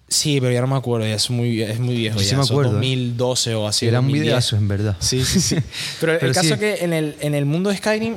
[0.07, 2.17] Sí, pero ya no me acuerdo, ya es muy, es muy viejo.
[2.17, 2.73] Yo ya, sí me acuerdo, ¿eh?
[2.75, 3.87] 2012 o así.
[3.87, 4.23] Era un 2010.
[4.23, 4.97] videazo, en verdad.
[4.99, 5.57] Sí, sí, sí.
[5.99, 6.53] Pero, el caso sí.
[6.53, 8.15] es que en el, en el mundo de Skyrim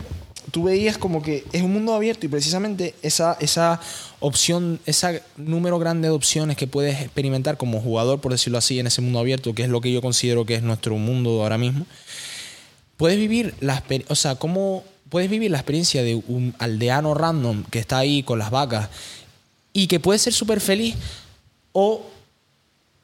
[0.50, 3.80] tú veías como que es un mundo abierto y precisamente esa, esa
[4.20, 8.86] opción, ese número grande de opciones que puedes experimentar como jugador, por decirlo así, en
[8.86, 11.86] ese mundo abierto, que es lo que yo considero que es nuestro mundo ahora mismo,
[12.96, 17.78] puedes vivir la o sea, cómo puedes vivir la experiencia de un aldeano random que
[17.78, 18.88] está ahí con las vacas
[19.72, 20.96] y que puede ser súper feliz
[21.80, 22.02] o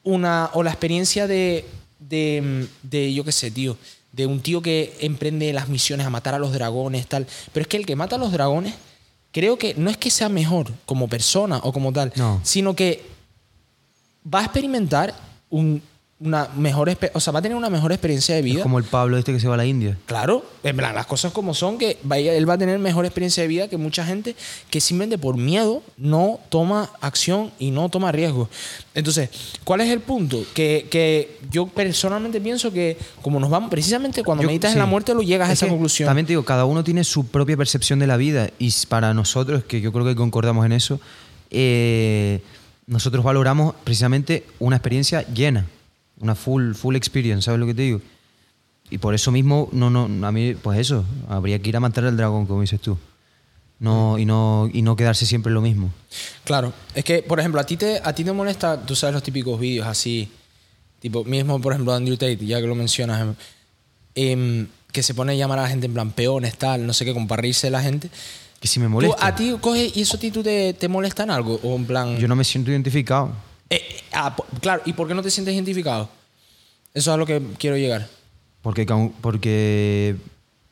[0.03, 1.65] una o la experiencia de,
[2.01, 3.77] de, de, yo qué sé, tío,
[4.13, 7.27] de un tío que emprende las misiones a matar a los dragones, tal.
[7.53, 8.75] Pero es que el que mata a los dragones,
[9.33, 12.41] creo que no es que sea mejor como persona o como tal, No.
[12.43, 13.03] sino que
[14.33, 15.15] va a experimentar
[15.51, 15.81] un-
[16.25, 18.57] una mejor, o sea, va a tener una mejor experiencia de vida.
[18.59, 19.99] Es como el Pablo este que se va a la India.
[20.07, 23.43] Claro, en plan, las cosas como son, que vaya- él va a tener mejor experiencia
[23.43, 24.35] de vida que mucha gente
[24.71, 28.49] que simplemente por miedo no toma acción y no toma riesgo.
[28.95, 29.29] Entonces,
[29.65, 30.43] ¿cuál es el punto?
[30.55, 34.77] Que, que yo personalmente pienso que como nos vamos, precisamente cuando Yo- meditas sí.
[34.77, 36.07] en la muerte lo llegas a Es esa que conclusión.
[36.07, 39.65] También te digo, cada uno tiene su propia percepción de la vida y para nosotros,
[39.65, 41.01] que yo creo que concordamos en eso,
[41.51, 42.41] eh,
[42.87, 45.67] nosotros valoramos precisamente una experiencia llena,
[46.21, 48.01] una full, full experience, ¿sabes lo que te digo?
[48.91, 52.05] Y por eso mismo, no, no, a mí, pues eso, habría que ir a matar
[52.05, 52.99] al dragón, como dices tú.
[53.81, 55.91] No, y, no, y no quedarse siempre en lo mismo.
[56.45, 59.23] Claro, es que, por ejemplo, a ti te, a ti te molesta, tú sabes los
[59.23, 60.31] típicos vídeos así,
[61.01, 63.37] tipo, mismo, por ejemplo, Andrew Tate, ya que lo mencionas,
[64.15, 67.05] em, que se pone a llamar a la gente en plan peones, tal, no sé
[67.05, 68.11] qué, de la gente.
[68.61, 70.89] Que si me ¿Tú, molesta, a ti coge y eso a ti tú te, te
[70.89, 71.59] molesta en algo?
[71.63, 72.17] O en plan.
[72.17, 73.33] yo no me siento identificado.
[73.77, 76.09] Eh, ah, claro, ¿y por qué no te sientes identificado?
[76.93, 78.09] Eso es a lo que quiero llegar.
[78.63, 78.87] Porque,
[79.21, 80.17] porque,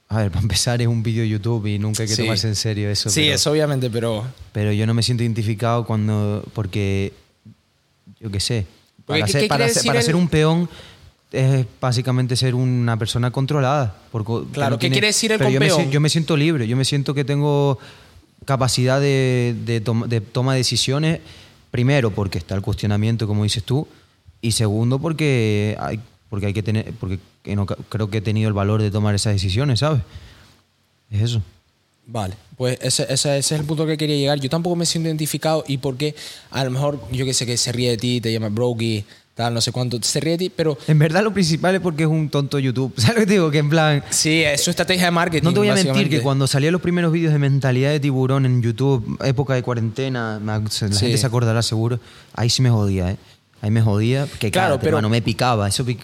[0.08, 2.22] a ver, para empezar es un vídeo de YouTube y nunca hay que Sí.
[2.22, 3.10] tomarse en serio eso.
[3.10, 4.24] sí, pero- eso obviamente, pero.
[4.52, 6.44] Pero yo no me siento identificado cuando.
[6.54, 7.12] Porque.
[8.20, 8.66] Yo qué sé.
[9.06, 10.68] Para, ¿qué- ser, qué para, ser, decir para el- ser un peón
[11.32, 13.96] es básicamente ser una persona controlada.
[14.12, 16.68] Porque Claro, ¿qué quiere decir el pero yo me, yo siento libre.
[16.68, 17.78] Yo me siento que tengo
[18.44, 21.20] capacidad de, de, de toma de decisiones.
[21.72, 23.88] Primero, porque está el cuestionamiento, como dices tú.
[24.40, 25.98] Y segundo, porque hay,
[26.30, 26.92] porque hay que tener.
[27.00, 27.18] Porque
[27.88, 30.02] creo que he tenido el valor de tomar esas decisiones, ¿sabes?
[31.10, 31.42] Es eso.
[32.06, 34.38] Vale, pues ese, ese- ese es el punto que quería llegar.
[34.40, 36.14] Yo tampoco me siento identificado y porque
[36.50, 39.04] a lo mejor yo que sé que se ríe de ti, te llama Brokey,
[39.34, 42.02] tal, no sé cuánto, se ríe de ti, pero En verdad lo principal es porque
[42.02, 42.92] es un tonto YouTube.
[42.98, 43.50] ¿Sabes lo que te digo?
[43.50, 44.04] Que en plan...
[44.10, 45.44] sí, es su estrategia de marketing.
[45.44, 48.44] No te voy a mentir que cuando salían los primeros vídeos de mentalidad de tiburón
[48.46, 50.86] en YouTube, época de cuarentena, la Sí.
[50.94, 51.98] gente se acordará seguro,
[52.34, 53.16] ahí sí me jodía, ¿eh?
[53.62, 55.68] Ahí me jodía, que Claro, pero- no me picaba.
[55.68, 55.96] Eso Te-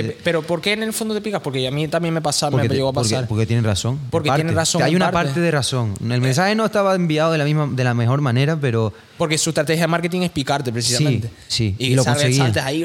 [0.00, 1.40] eh, pero ¿por qué en el fondo te picas?
[1.40, 3.28] Porque a mí también me pasa, porque, me te- llegó a porque- pasar.
[3.28, 4.00] porque tienen razón.
[4.10, 5.28] Porque tienen razón Hay una parte.
[5.28, 5.94] parte de razón.
[6.02, 9.50] El mensaje no estaba enviado de la misma, de la mejor manera, pero Porque su
[9.50, 11.28] estrategia de marketing es picarte, precisamente.
[11.46, 12.24] Sí, sí, Y, y lo saltes
[12.58, 12.84] ahí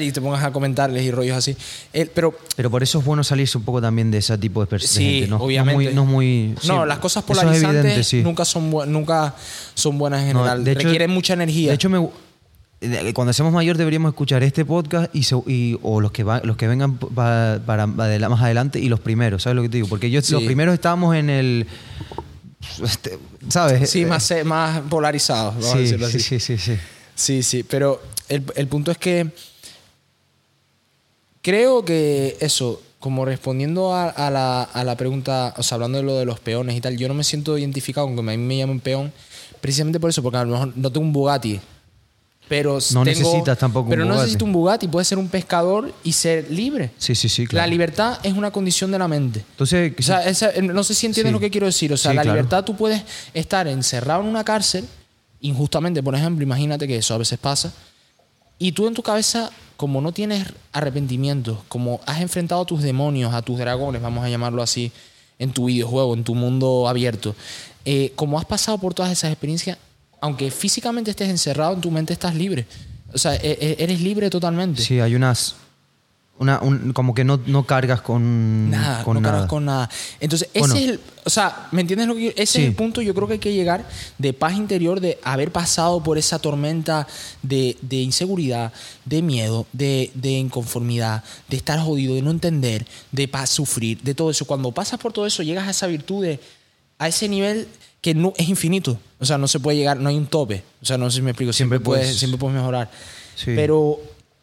[0.00, 1.56] y te pongas a comentarles y rollos así.
[2.14, 4.94] Pero Pero por eso es bueno salirse un poco también de ese tipo de personas.
[4.94, 5.92] Sí, no, obviamente.
[5.94, 6.52] No es muy.
[6.52, 8.22] no es muy- no, sí, las cosas eso es polarizantes evidente, sí.
[8.22, 9.34] nunca, son nunca
[9.74, 10.62] son buenas en No, general.
[10.64, 11.70] de hecho- Requieren mucha energía.
[11.70, 12.08] De hecho, me, eh,
[13.14, 16.56] cuando seamos mayor deberíamos escuchar este podcast y, se- y- o los que va- los
[16.56, 17.86] que vengan pa- para, para
[18.28, 19.88] más adelante y los primeros, ¿sabes lo que te digo?
[19.88, 20.32] Porque yo Sí.
[20.32, 21.66] los primeros estábamos en el
[22.82, 23.18] este,
[23.48, 23.90] ¿sabes?
[23.90, 26.38] Sí, más, eh, más polarizados, vamos a sí, decirlo sí, así.
[26.38, 26.78] sí, sí, sí.
[27.14, 29.30] Sí, sí, pero el, el punto es que
[31.42, 36.04] creo que eso, como respondiendo a, a la, a la pregunta, o sea, hablando de
[36.04, 38.38] lo de los peones y tal, yo no me siento identificado con que a mí
[38.38, 39.12] me llamen peón,
[39.60, 41.60] precisamente por eso, porque a lo mejor no tengo un Bugatti.
[42.48, 44.22] Pero No tengo- necesitas tampoco un Pero no Bugatti.
[44.22, 46.90] necesito un Bugatti, puedes ser un pescador y ser libre.
[46.98, 47.62] Sí, sí, sí, claro.
[47.64, 49.40] La libertad es una condición de la mente.
[49.52, 51.32] Entonces, O sea, esa- no sé si entiendes Sí.
[51.32, 51.90] lo que quiero decir.
[51.92, 52.36] O sea, Sí, la claro.
[52.36, 54.84] libertad tú puedes estar encerrado en una cárcel,
[55.40, 57.72] injustamente, por ejemplo, imagínate que eso a veces pasa,
[58.58, 63.32] y tú en tu cabeza, como no tienes arrepentimiento, como has enfrentado a tus demonios,
[63.32, 64.92] a tus dragones, vamos a llamarlo así,
[65.38, 67.34] en tu videojuego, en tu mundo abierto,
[67.86, 69.78] eh, como has pasado por todas esas experiencias,
[70.20, 72.66] aunque físicamente estés encerrado, en tu mente estás libre.
[73.12, 74.82] O sea, e- e- eres libre totalmente.
[74.82, 75.56] sí, hay unas
[76.36, 79.32] una, un- como que no, no cargas con Nada, con no nada.
[79.34, 79.88] cargas con nada.
[80.18, 81.00] Entonces, ese es el.
[81.24, 82.62] O sea, ¿me entiendes lo que yo- Ese Sí.
[82.62, 83.88] es el punto, yo creo que hay que llegar
[84.18, 87.06] de paz interior, de haber pasado por esa tormenta
[87.42, 88.72] de, de inseguridad,
[89.04, 94.30] de miedo, de, de inconformidad, de estar jodido, de no entender, de sufrir, de todo
[94.32, 94.44] eso.
[94.44, 96.40] Cuando pasas por todo eso, llegas a esa virtud de.
[96.98, 97.68] a ese nivel
[98.04, 98.98] que no, es infinito.
[99.18, 100.62] O sea, no se puede llegar, no hay un tope.
[100.82, 101.54] O sea, no sé si me explico.
[101.54, 102.90] Siempre, Siempre puedes, puedes- siempre puedes mejorar.
[103.34, 103.52] Sí.
[103.56, 103.98] Pero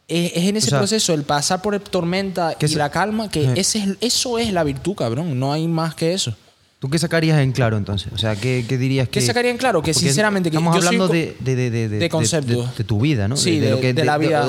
[0.07, 2.78] es, es en ese O sea, proceso, el pasar por el tormenta que y se-
[2.80, 3.53] la calma, que Eh.
[3.57, 5.39] ese es, eso es la virtud, cabrón.
[5.39, 6.36] No hay más que eso.
[6.80, 8.12] ¿Tú qué sacarías en claro entonces?
[8.12, 9.20] O sea, ¿qué, qué dirías que...?
[9.20, 9.84] ¿Qué sacaría en claro?
[9.84, 10.49] Que sinceramente...
[10.49, 12.76] que Estamos yo soy hablando co- de, de, de, de, conceptos.
[12.76, 13.38] de- tu vida, ¿no?
[13.38, 14.43] Sí, de- lo que, la vida.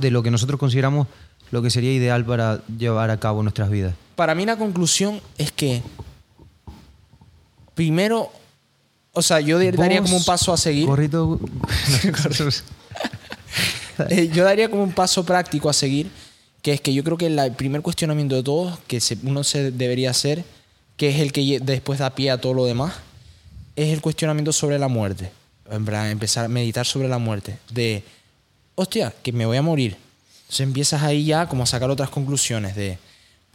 [0.00, 1.06] de lo que nosotros consideramos
[1.52, 3.94] lo que sería ideal para llevar a cabo nuestras vidas.
[4.16, 5.80] Para mí la conclusión es que...
[7.76, 8.32] Primero...
[9.16, 10.86] O sea, yo daría como un paso a seguir.
[10.86, 11.40] Gorrito...
[14.10, 16.10] Eh, yo daría como un paso práctico a seguir,
[16.60, 20.10] que es que yo creo que el primer cuestionamiento de todos que uno se debería
[20.10, 20.44] hacer,
[20.98, 22.92] que es el que después da pie a todo lo demás,
[23.74, 25.30] es el cuestionamiento sobre la muerte.
[25.70, 27.58] En plan, empezar a meditar sobre la muerte.
[27.70, 28.04] De,
[28.74, 29.96] hostia, que me voy a morir.
[30.40, 32.98] Entonces empiezas ahí ya como a sacar otras conclusiones de,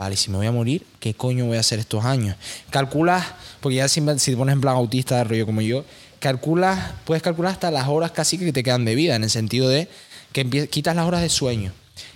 [0.02, 2.36] vale, si me voy a morir, ¿qué coño voy a hacer estos años?
[2.72, 3.24] Calculas,
[3.60, 5.86] porque ya si, si te pones en plan autista de rollo como yo,
[6.18, 9.70] calculas, puedes calcular hasta las horas casi que te quedan de vida, en el sentido
[9.70, 9.88] de
[10.34, 11.72] que quitas las horas de sueño,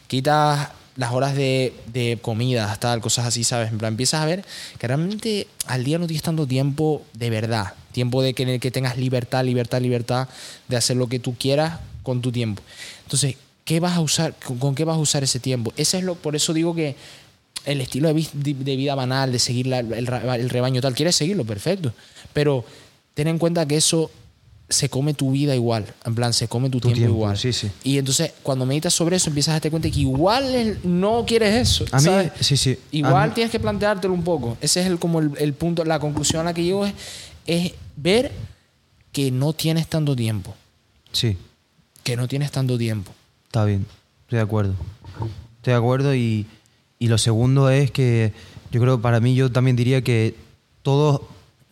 [0.07, 3.69] quitas las horas de, de comida, tal, cosas así, ¿sabes?
[3.69, 4.43] En plan, empiezas a ver
[4.79, 8.59] que realmente al día no tienes tanto tiempo de verdad, tiempo de que, en el
[8.59, 10.27] que tengas libertad, libertad, libertad
[10.67, 12.63] de hacer lo que tú quieras con tu tiempo.
[13.03, 14.33] Entonces, ¿qué vas a usar?
[14.43, 15.71] ¿Con, con qué vas a usar ese tiempo?
[15.77, 16.95] Ese es lo, por eso digo que
[17.65, 21.93] el estilo de, vida banal, de seguir la- el, rebaño tal, quieres seguirlo, perfecto.
[22.33, 22.63] Pero
[23.13, 24.11] ten en cuenta que eso
[24.67, 25.85] se come tu vida igual.
[26.05, 27.37] En plan, se come tu, Tu tiempo, tiempo, igual.
[27.37, 27.69] sí, sí.
[27.83, 31.85] Y entonces, cuando meditas sobre eso, empiezas a darte cuenta que igual no quieres eso.
[31.91, 32.09] A mí,
[32.39, 32.77] sí, sí.
[32.91, 34.57] Igual tienes que planteártelo un poco.
[34.61, 36.93] Ese es el, como el, el punto, la conclusión a la que llego es,
[37.45, 38.31] es ver
[39.11, 40.53] que no tienes tanto tiempo.
[41.11, 41.37] Sí,
[42.03, 43.11] Que no tienes tanto tiempo.
[43.45, 43.85] está bien.
[44.23, 44.73] Estoy de acuerdo.
[45.57, 46.45] Estoy de acuerdo y,
[46.99, 48.33] y lo segundo es que
[48.71, 50.35] yo creo, para mí, yo también diría que
[50.81, 51.21] todos,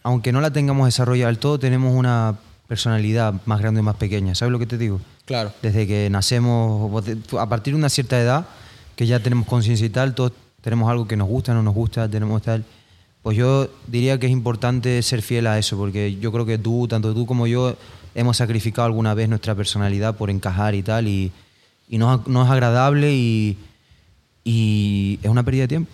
[0.04, 2.36] aunque no la tengamos desarrollada del todo, tenemos una
[2.68, 4.36] personalidad más grande y más pequeña.
[4.36, 5.00] ¿Sabes lo que te digo?
[5.26, 5.52] Claro.
[5.62, 7.04] Desde que nacemos,
[7.40, 8.48] a partir de una cierta edad,
[8.96, 12.10] que ya tenemos conciencia y tal, todos tenemos algo que nos gusta, no nos gusta,
[12.10, 12.64] tenemos tal.
[13.22, 16.88] Pues yo diría que es importante ser fiel a eso, porque yo creo que tú,
[16.88, 17.76] tanto tú como yo,
[18.16, 21.32] hemos sacrificado alguna vez nuestra personalidad por encajar y tal, y,
[21.88, 23.58] y no, no es agradable y,
[24.44, 25.92] y es una pérdida de tiempo.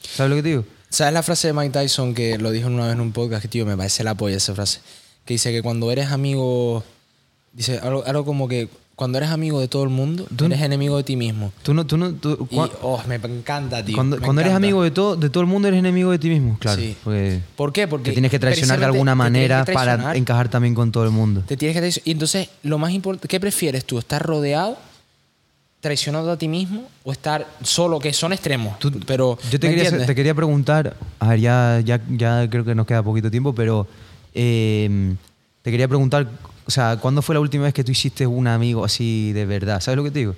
[0.00, 0.64] ¿Sabes lo que te digo?
[0.90, 3.42] ¿Sabes la frase de Mike Tyson que lo dijo una vez en un podcast?
[3.42, 4.80] Que, tío, me parece la polla esa frase.
[5.24, 6.84] Que dice que cuando eres amigo.
[7.52, 10.96] Dice algo, algo como que cuando eres amigo de todo el mundo, Tú- eres enemigo
[10.96, 11.52] de ti mismo.
[11.62, 13.94] Tú no, tú no, tú- Y, oh, me encanta, tío.
[13.94, 14.66] cuando cuando eres encanta.
[14.66, 16.56] amigo de todo, de todo el mundo, eres enemigo de ti mismo.
[16.60, 16.80] Claro.
[16.80, 16.96] Sí.
[17.02, 17.88] porque- ¿Por qué?
[17.88, 21.10] Porque Te tienes que traicionar de alguna te manera para encajar también con todo el
[21.10, 21.42] mundo.
[21.46, 22.08] Te tienes que traicionar.
[22.08, 23.98] Y entonces, lo más importante, ¿qué prefieres tú?
[23.98, 24.78] ¿Estar rodeado,
[25.86, 27.98] traicionado a ti mismo o estar solo?
[28.00, 28.78] Que son extremos.
[28.80, 32.74] Tú- pero, yo te ¿me quería, te preguntar, a ver, ya, ya, ya creo que
[32.74, 33.86] nos queda poquito tiempo, pero
[34.34, 35.14] eh,
[35.62, 36.28] te quería preguntar,
[36.66, 39.80] o sea, ¿cuándo fue la última vez que tú hiciste un amigo así de verdad?
[39.80, 40.34] ¿Sabes lo que te digo?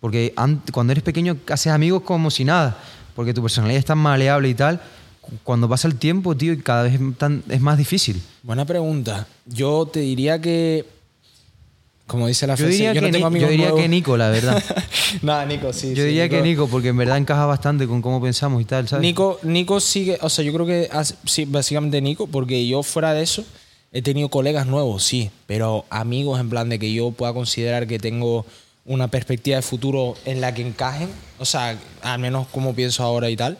[0.00, 2.78] Porque ant- cuando eres pequeño haces amigos como si nada,
[3.16, 4.80] porque tu personalidad es tan maleable y tal.
[5.20, 8.22] cu- Cuando pasa el tiempo, tío, y cada vez es, tan- es más difícil.
[8.42, 9.26] Buena pregunta.
[9.46, 10.84] Yo te diría que.
[12.06, 13.82] Como dice la Yo frase, diría, yo que, no tengo amigos yo diría nuevos.
[13.82, 14.62] que Nico, la verdad.
[15.22, 15.90] Nada, Nico, sí.
[15.90, 18.86] yo sí, diría que Nico, porque en verdad encaja bastante con cómo pensamos y tal,
[18.86, 19.02] ¿sabes?
[19.02, 20.90] Nico, Nico sigue, o sea, yo creo que
[21.24, 23.44] sí, básicamente Nico, porque yo fuera de eso,
[23.96, 28.00] He tenido colegas nuevos, sí, pero amigos en plan de que yo pueda considerar que
[28.00, 28.44] tengo
[28.84, 33.30] una perspectiva de futuro en la que encajen, o sea, al menos como pienso ahora
[33.30, 33.56] y tal,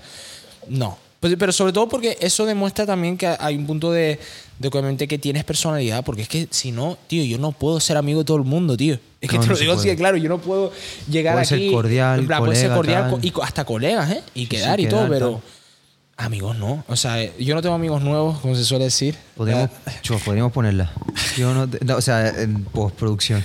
[0.68, 0.98] no.
[1.20, 4.18] Pues, pero sobre todo porque eso demuestra también que hay un punto de,
[4.58, 7.96] de obviamente que tienes personalidad, porque es que si no, tío, yo no puedo ser
[7.96, 8.98] amigo de todo el mundo, tío.
[9.20, 10.70] Es que No, te no lo se digo así de claro, yo no puedo
[11.10, 11.70] llegar Puede ser aquí.
[11.72, 13.42] cordial, en plan, puede ser colega, cordial tal.
[13.42, 14.22] y hasta colegas, ¿eh?
[14.34, 15.30] Y Sí, sí, quedar y todo, quedar, pero.
[15.32, 15.40] tal.
[16.16, 16.84] Amigos no.
[16.86, 19.16] O sea, yo no tengo amigos nuevos, como se suele decir.
[19.36, 19.68] Podríamos,
[20.24, 20.92] podríamos ponerla.
[21.36, 23.42] Yo no, te- no, o sea, en postproducción.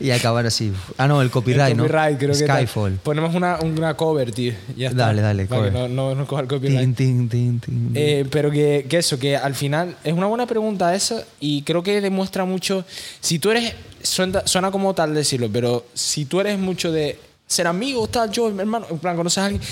[0.00, 0.72] Y acabar así.
[0.96, 2.18] Ah, no, el copyright, El copyright, ¿no?
[2.18, 2.56] creo que tal.
[2.66, 2.92] Skyfall.
[3.02, 4.54] Ponemos una, una cover, tío.
[4.78, 5.06] Ya está.
[5.08, 5.90] Dale, dale, Para que cover.
[5.90, 6.80] no, no, no coja el copyright.
[6.80, 7.92] Tin, tin, tin, tin.
[7.94, 11.82] Eh, pero que, que eso, que al final es una buena pregunta esa y creo
[11.82, 12.86] que demuestra mucho,
[13.20, 17.66] si tú eres, suena, suena como tal decirlo, pero si tú eres mucho de ser
[17.66, 19.62] amigo, tal, yo, mi hermano, en plan, conoces a alguien,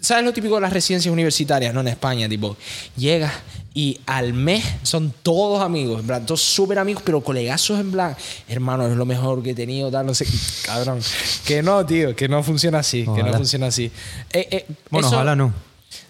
[0.00, 1.80] ¿sabes lo típico de las residencias universitarias, no?
[1.80, 2.56] En España, tipo,
[2.96, 3.32] llegas
[3.72, 8.16] y al mes son todos amigos, en plan, todos súper amigos, pero colegazos en plan,
[8.48, 10.26] hermano, es lo mejor que he tenido, tal, no sé,
[10.66, 11.00] cabrón.
[11.44, 13.84] Que no, tío, que no funciona así, que no funciona así.
[14.32, 15.52] Eh, eh, bueno, eso- ojalá no.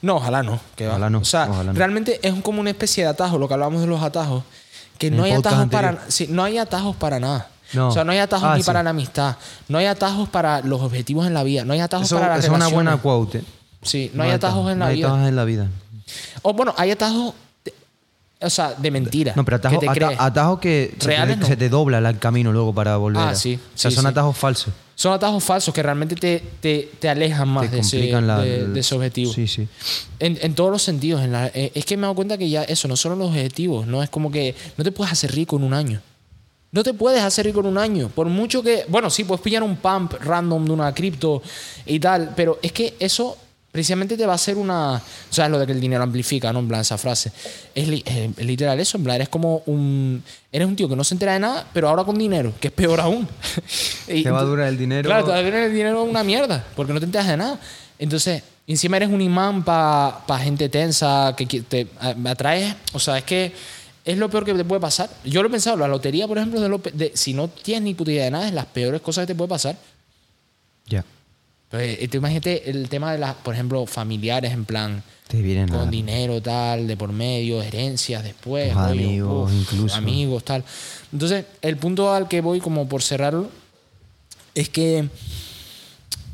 [0.03, 0.59] no, ojalá no.
[0.77, 0.93] que va.
[0.93, 1.79] Ojalá no, O sea, ojalá no.
[1.79, 4.43] realmente es como una especie de atajo, lo que hablamos de los atajos,
[4.99, 7.51] que no hay atajos para sí, no hay atajos para nada.
[7.73, 7.89] No.
[7.89, 8.67] O sea, no hay atajos Ah, ni sí.
[8.67, 9.37] para la amistad,
[9.69, 12.45] no hay atajos para los objetivos en la vida, no hay atajos Eso, para las
[12.45, 13.39] eso es una buena quote.
[13.39, 13.45] ¿eh?
[13.83, 15.07] Sí, no, hay atajos en la no hay vida.
[15.09, 15.69] atajos en la vida.
[16.43, 17.35] O bueno, hay atajos
[18.43, 19.35] o sea, de mentira.
[19.37, 20.21] No, pero atajos que te ata- crees.
[20.21, 21.47] atajos que se Reales te, no.
[21.47, 23.21] se te dobla el camino luego para volver.
[23.23, 24.09] Ah, a- sí, O sea, sí, son sí.
[24.09, 24.73] atajos falsos.
[24.95, 28.67] Son atajos falsos que realmente te, te, te alejan más de ese, complican la, de-
[28.69, 29.31] de ese objetivo.
[29.33, 29.69] Sí, sí.
[30.19, 31.23] En, en todos los sentidos.
[31.23, 33.29] En la- eh, es que me he dado cuenta que ya eso, no solo los
[33.29, 36.01] objetivos, no es como que no te puedes hacer rico en un año.
[36.73, 38.09] No te puedes hacer rico en un año.
[38.09, 38.85] Por mucho que.
[38.89, 41.43] Bueno, sí, puedes pillar un pump random de una cripto
[41.85, 43.37] y tal, pero es que eso
[43.73, 44.95] precisamente te va a hacer una.
[44.97, 45.01] O
[45.33, 46.59] sea, es lo de que el dinero amplifica, ¿no?
[46.61, 47.33] En plan, esa frase.
[47.75, 50.23] Es, li- eh, es literal eso, en plan, eres como un.
[50.53, 52.75] Eres un tío que no se entera de nada, pero ahora con dinero, que es
[52.75, 53.29] peor aún.
[54.09, 55.09] Y Te va a durar el dinero.
[55.09, 57.61] Claro, te va a durar el dinero una mierda, porque no te enteras de nada.
[57.99, 61.87] Entonces, encima eres un imán para gente tensa, que te
[62.25, 62.75] atraes.
[62.93, 63.53] O sea, es que
[64.05, 65.09] es lo peor que te puede pasar.
[65.25, 67.83] Yo lo he pensado, la lotería, por ejemplo, de lo pe- de- si no tienes
[67.83, 69.77] ni puta idea de nada, es las peores cosas que te puede pasar.
[70.87, 71.05] Ya.
[71.73, 75.89] Eh, tú imagínate el tema de las, por ejemplo, familiares, en plan, Te vienen con
[75.89, 79.95] a- dinero, tal, de por medio, herencias después, Tus amigos, incluso.
[79.97, 80.65] amigos, tal.
[81.13, 83.49] Entonces, el punto al que voy, como por cerrarlo,
[84.55, 85.09] es que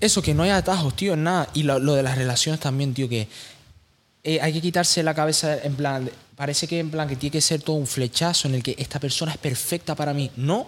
[0.01, 1.49] eso, que no hay atajos, tío, en nada.
[1.55, 3.29] Y lo, lo de las relaciones también, tío, que
[4.25, 7.41] eh, hay que quitarse la cabeza en plan, parece que en plan que tiene que
[7.41, 10.31] ser todo un flechazo en el que esta persona es perfecta para mí.
[10.37, 10.67] No.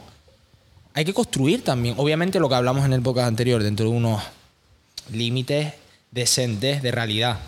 [0.95, 1.95] Hay que construir también.
[1.99, 4.23] Obviamente lo que hablamos en el podcast anterior, dentro de unos
[5.13, 5.73] límites
[6.11, 7.39] decentes de realidad.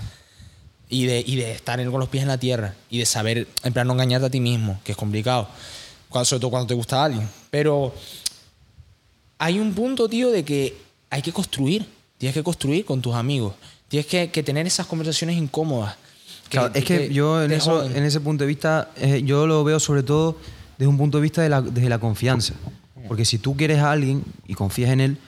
[0.89, 2.75] Y de, y de estar con los pies en la tierra.
[2.91, 5.49] Y de saber, en plan, no engañarte a ti mismo, que es complicado.
[6.09, 7.29] Cuando- sobre todo cuando te gusta alguien.
[7.51, 7.95] Pero
[9.39, 10.77] hay un punto, tío, de que
[11.09, 11.87] hay que construir.
[12.19, 13.55] Tienes que construir con tus amigos.
[13.89, 15.97] Tienes que, que tener esas conversaciones incómodas.
[16.49, 19.79] Claro, es que yo en, eso, en ese punto de vista, eh, yo lo veo
[19.79, 20.37] sobre todo
[20.77, 22.55] desde un punto de vista de la, desde la confianza.
[23.07, 25.19] Porque si tú quieres a alguien y confías en él,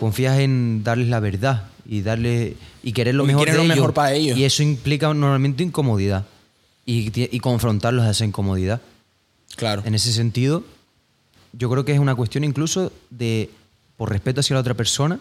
[0.00, 3.76] confías en darles la verdad y darle y querer lo mejor de lo ellos.
[3.76, 4.36] mejor para ellos.
[4.38, 6.26] Y eso implica normalmente incomodidad.
[6.86, 8.80] Y, confrontarlos a esa incomodidad.
[9.56, 9.82] Claro.
[9.84, 10.64] En ese sentido,
[11.52, 13.50] yo creo que es una cuestión incluso de,
[13.96, 15.20] por respeto hacia la otra persona,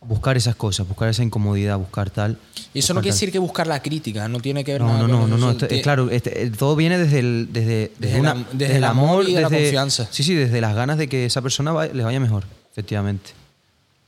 [0.00, 2.38] buscar esas cosas, buscar esa incomodidad, buscar tal.
[2.74, 3.16] Y eso no quiere tal.
[3.16, 5.36] decir que buscar la crítica, no tiene que ver No, nada no, con no, eso.
[5.36, 5.50] no, no.
[5.52, 8.44] Eso esto- tie- claro, este, eh, todo viene desde el, desde, desde, el una- am-
[8.52, 10.08] desde el amor y de la confianza.
[10.10, 13.30] Sí, sí, desde las ganas de que esa persona va- les vaya mejor, efectivamente.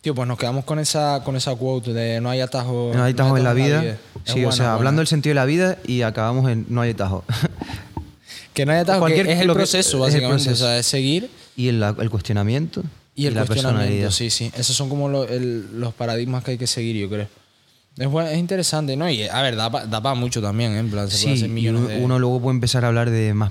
[0.06, 3.12] Tío, pues nos quedamos con esa, con esa quote de no hay atajos No hay
[3.12, 3.82] atajos en la vida.
[4.24, 4.74] Sí, buena, o sea, buena.
[4.74, 7.24] hablando del sentido de la vida y acabamos en no hay atajos.
[8.54, 10.44] Que no hay atajos, Cualquier- que es el proceso, es el básicamente.
[10.44, 10.64] proceso.
[10.64, 12.84] O sea, es seguir y el, el cuestionamiento
[13.16, 14.12] y el la personalidad.
[14.12, 14.52] Sí, sí.
[14.56, 17.26] Esos son como lo- el- los paradigmas que hay que seguir, yo creo.
[17.98, 19.10] Es, buen- es interesante, ¿no?
[19.10, 20.78] Y a ver, da para mucho también, ¿eh?
[20.78, 21.98] En plan, se Sí, hacer y millones uno, de...
[22.04, 23.50] uno luego puede empezar a hablar de más,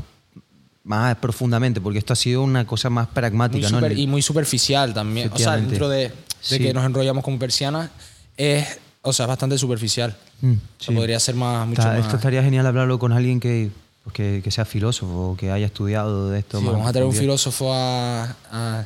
[0.85, 3.77] más profundamente, porque esto ha sido una cosa más muy pragmática, ¿no?
[3.79, 5.29] super- el- y muy superficial también.
[5.33, 6.13] O sea, dentro de,
[6.49, 6.63] de Sí.
[6.63, 7.89] que nos enrollamos como persianas,
[8.37, 10.15] es, o sea, es bastante superficial.
[10.41, 10.93] Mm, sí.
[10.93, 12.05] podría ser más, mucho Está- más...
[12.05, 13.71] Esto estaría genial hablarlo con alguien que,
[14.03, 16.59] pues, que, que sea filósofo o que haya estudiado de esto.
[16.59, 18.85] Sí, más vamos a traer un filósofo a- a-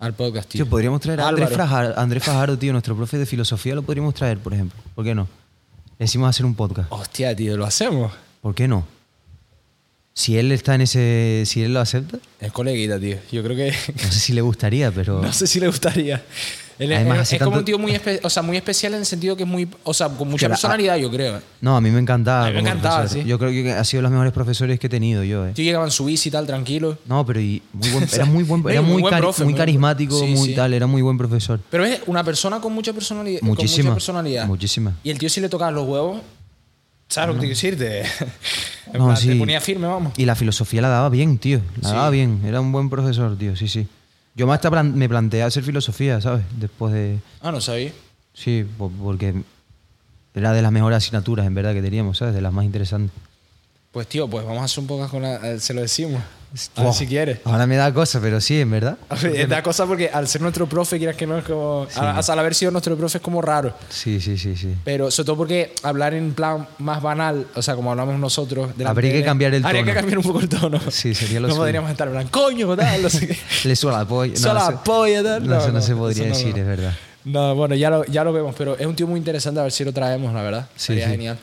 [0.00, 0.64] al podcast, tío.
[0.64, 1.50] Tío, podríamos traer a Andrés.
[1.50, 4.80] Fajardo, Andrés Fajardo, tío, nuestro profe de filosofía, lo podríamos traer, por ejemplo.
[4.94, 5.28] ¿Por qué no?
[5.98, 6.90] Le decimos hacer un podcast.
[6.90, 8.10] Hostia, tío, lo hacemos.
[8.40, 8.84] ¿Por qué no?
[10.14, 11.44] Si él está en ese.
[11.46, 13.16] Si él lo acepta, Es coleguita, tío.
[13.30, 13.70] Yo creo que.
[14.04, 15.20] no sé si le gustaría, pero.
[15.22, 16.22] no sé si le gustaría.
[16.80, 18.94] Él Además, es- hace es como tanto- un tío muy, espe- o sea, muy especial
[18.94, 21.36] en el sentido que es muy, o sea, con mucha la- personalidad, yo creo.
[21.36, 21.40] eh.
[21.60, 22.46] No, a mí me encantaba.
[22.46, 23.22] A mí me como encantaba, sí.
[23.24, 25.52] Yo creo que ha sido los mejores profesores que he tenido yo, eh.
[25.52, 26.96] Tío llegaba en su bici y tal, tranquilo.
[27.06, 29.44] No, pero y muy buen- era muy buen, no, era muy muy, buen cari- profe,
[29.44, 30.54] muy carismático, sí, muy sí.
[30.54, 31.60] tal, era muy buen profesor.
[31.70, 33.40] Pero es una persona con mucha personalidad.
[33.40, 33.90] Con Muchísima.
[33.90, 34.46] mucha personalidad.
[34.46, 34.96] Muchísima.
[35.04, 36.22] Y el tío si le tocaba los huevos,
[37.08, 37.76] ¿sabes lo que te quiero
[38.94, 39.28] No, plan, sí.
[39.28, 40.14] Te ponía firme, vamos.
[40.16, 41.60] Y la filosofía la daba bien, tío.
[41.82, 41.94] La Sí.
[41.94, 42.40] daba bien.
[42.44, 43.54] Era un buen profesor, tío.
[43.54, 43.86] Sí, sí.
[44.34, 46.44] Yo más hasta plan- me planteé hacer filosofía, ¿sabes?
[46.58, 47.18] Después de...
[47.40, 47.92] Ah, no sabía.
[48.32, 49.34] Sí, po- porque
[50.34, 52.34] era de las mejores asignaturas, en verdad, que teníamos, ¿sabes?
[52.34, 53.14] De las más interesantes.
[53.92, 56.22] Pues tío, pues vamos a hacer un poco con la, se lo decimos.
[56.76, 57.38] A ver Oh, si quieres.
[57.44, 58.96] Ahora me da cosa, pero sí, en verdad.
[59.08, 61.86] A ver, da cosa porque al ser nuestro profe, quieras que no es como.
[61.96, 63.72] a- sea, al haber sido nuestro profe es como raro.
[63.88, 64.74] Sí, sí, sí, sí.
[64.84, 68.68] Pero sobre todo porque hablar en plan más banal, o sea, como hablamos nosotros.
[68.76, 70.00] delante Habría de que cambiar el Habría que tono.
[70.00, 70.80] cambiar un poco el tono.
[70.90, 71.62] Sí, sería lo No suyo.
[71.64, 73.38] podríamos estar en plan, coño, tal, no sé qué.
[73.68, 74.36] Le suena la polla.
[74.36, 75.46] Solo eso- la polla, tal.
[75.48, 76.56] No, eso no, se podría no, decir, no.
[76.62, 76.92] es verdad.
[77.24, 79.72] No, bueno, ya lo, ya lo vemos, pero es un tío muy interesante, a ver
[79.72, 80.68] si lo traemos, la verdad.
[80.76, 81.10] Sí, Sería sí.
[81.12, 81.38] genial.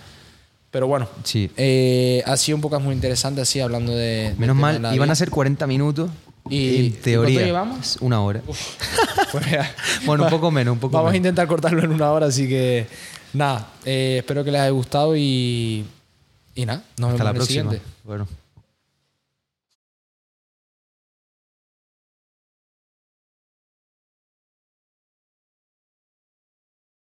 [0.77, 1.49] Pero bueno, Sí.
[1.57, 4.35] eh, ha sido un podcast muy interesante así, hablando de...
[4.37, 6.11] Menos de mal, iban a ser 40 minutos.
[6.51, 7.31] ¿Y- en teoría.
[7.31, 7.97] ¿y cuánto llevamos?
[7.99, 8.41] Una hora.
[9.31, 9.71] Pues mira,
[10.05, 12.85] Bueno, un poco menos, un poco Vamos a intentar cortarlo en una hora, así que
[13.33, 15.83] nada, eh, espero que les haya gustado y,
[16.53, 17.71] y nada, nos Hasta vemos la en el próxima.
[17.71, 17.81] siguiente.
[18.03, 18.27] Bueno.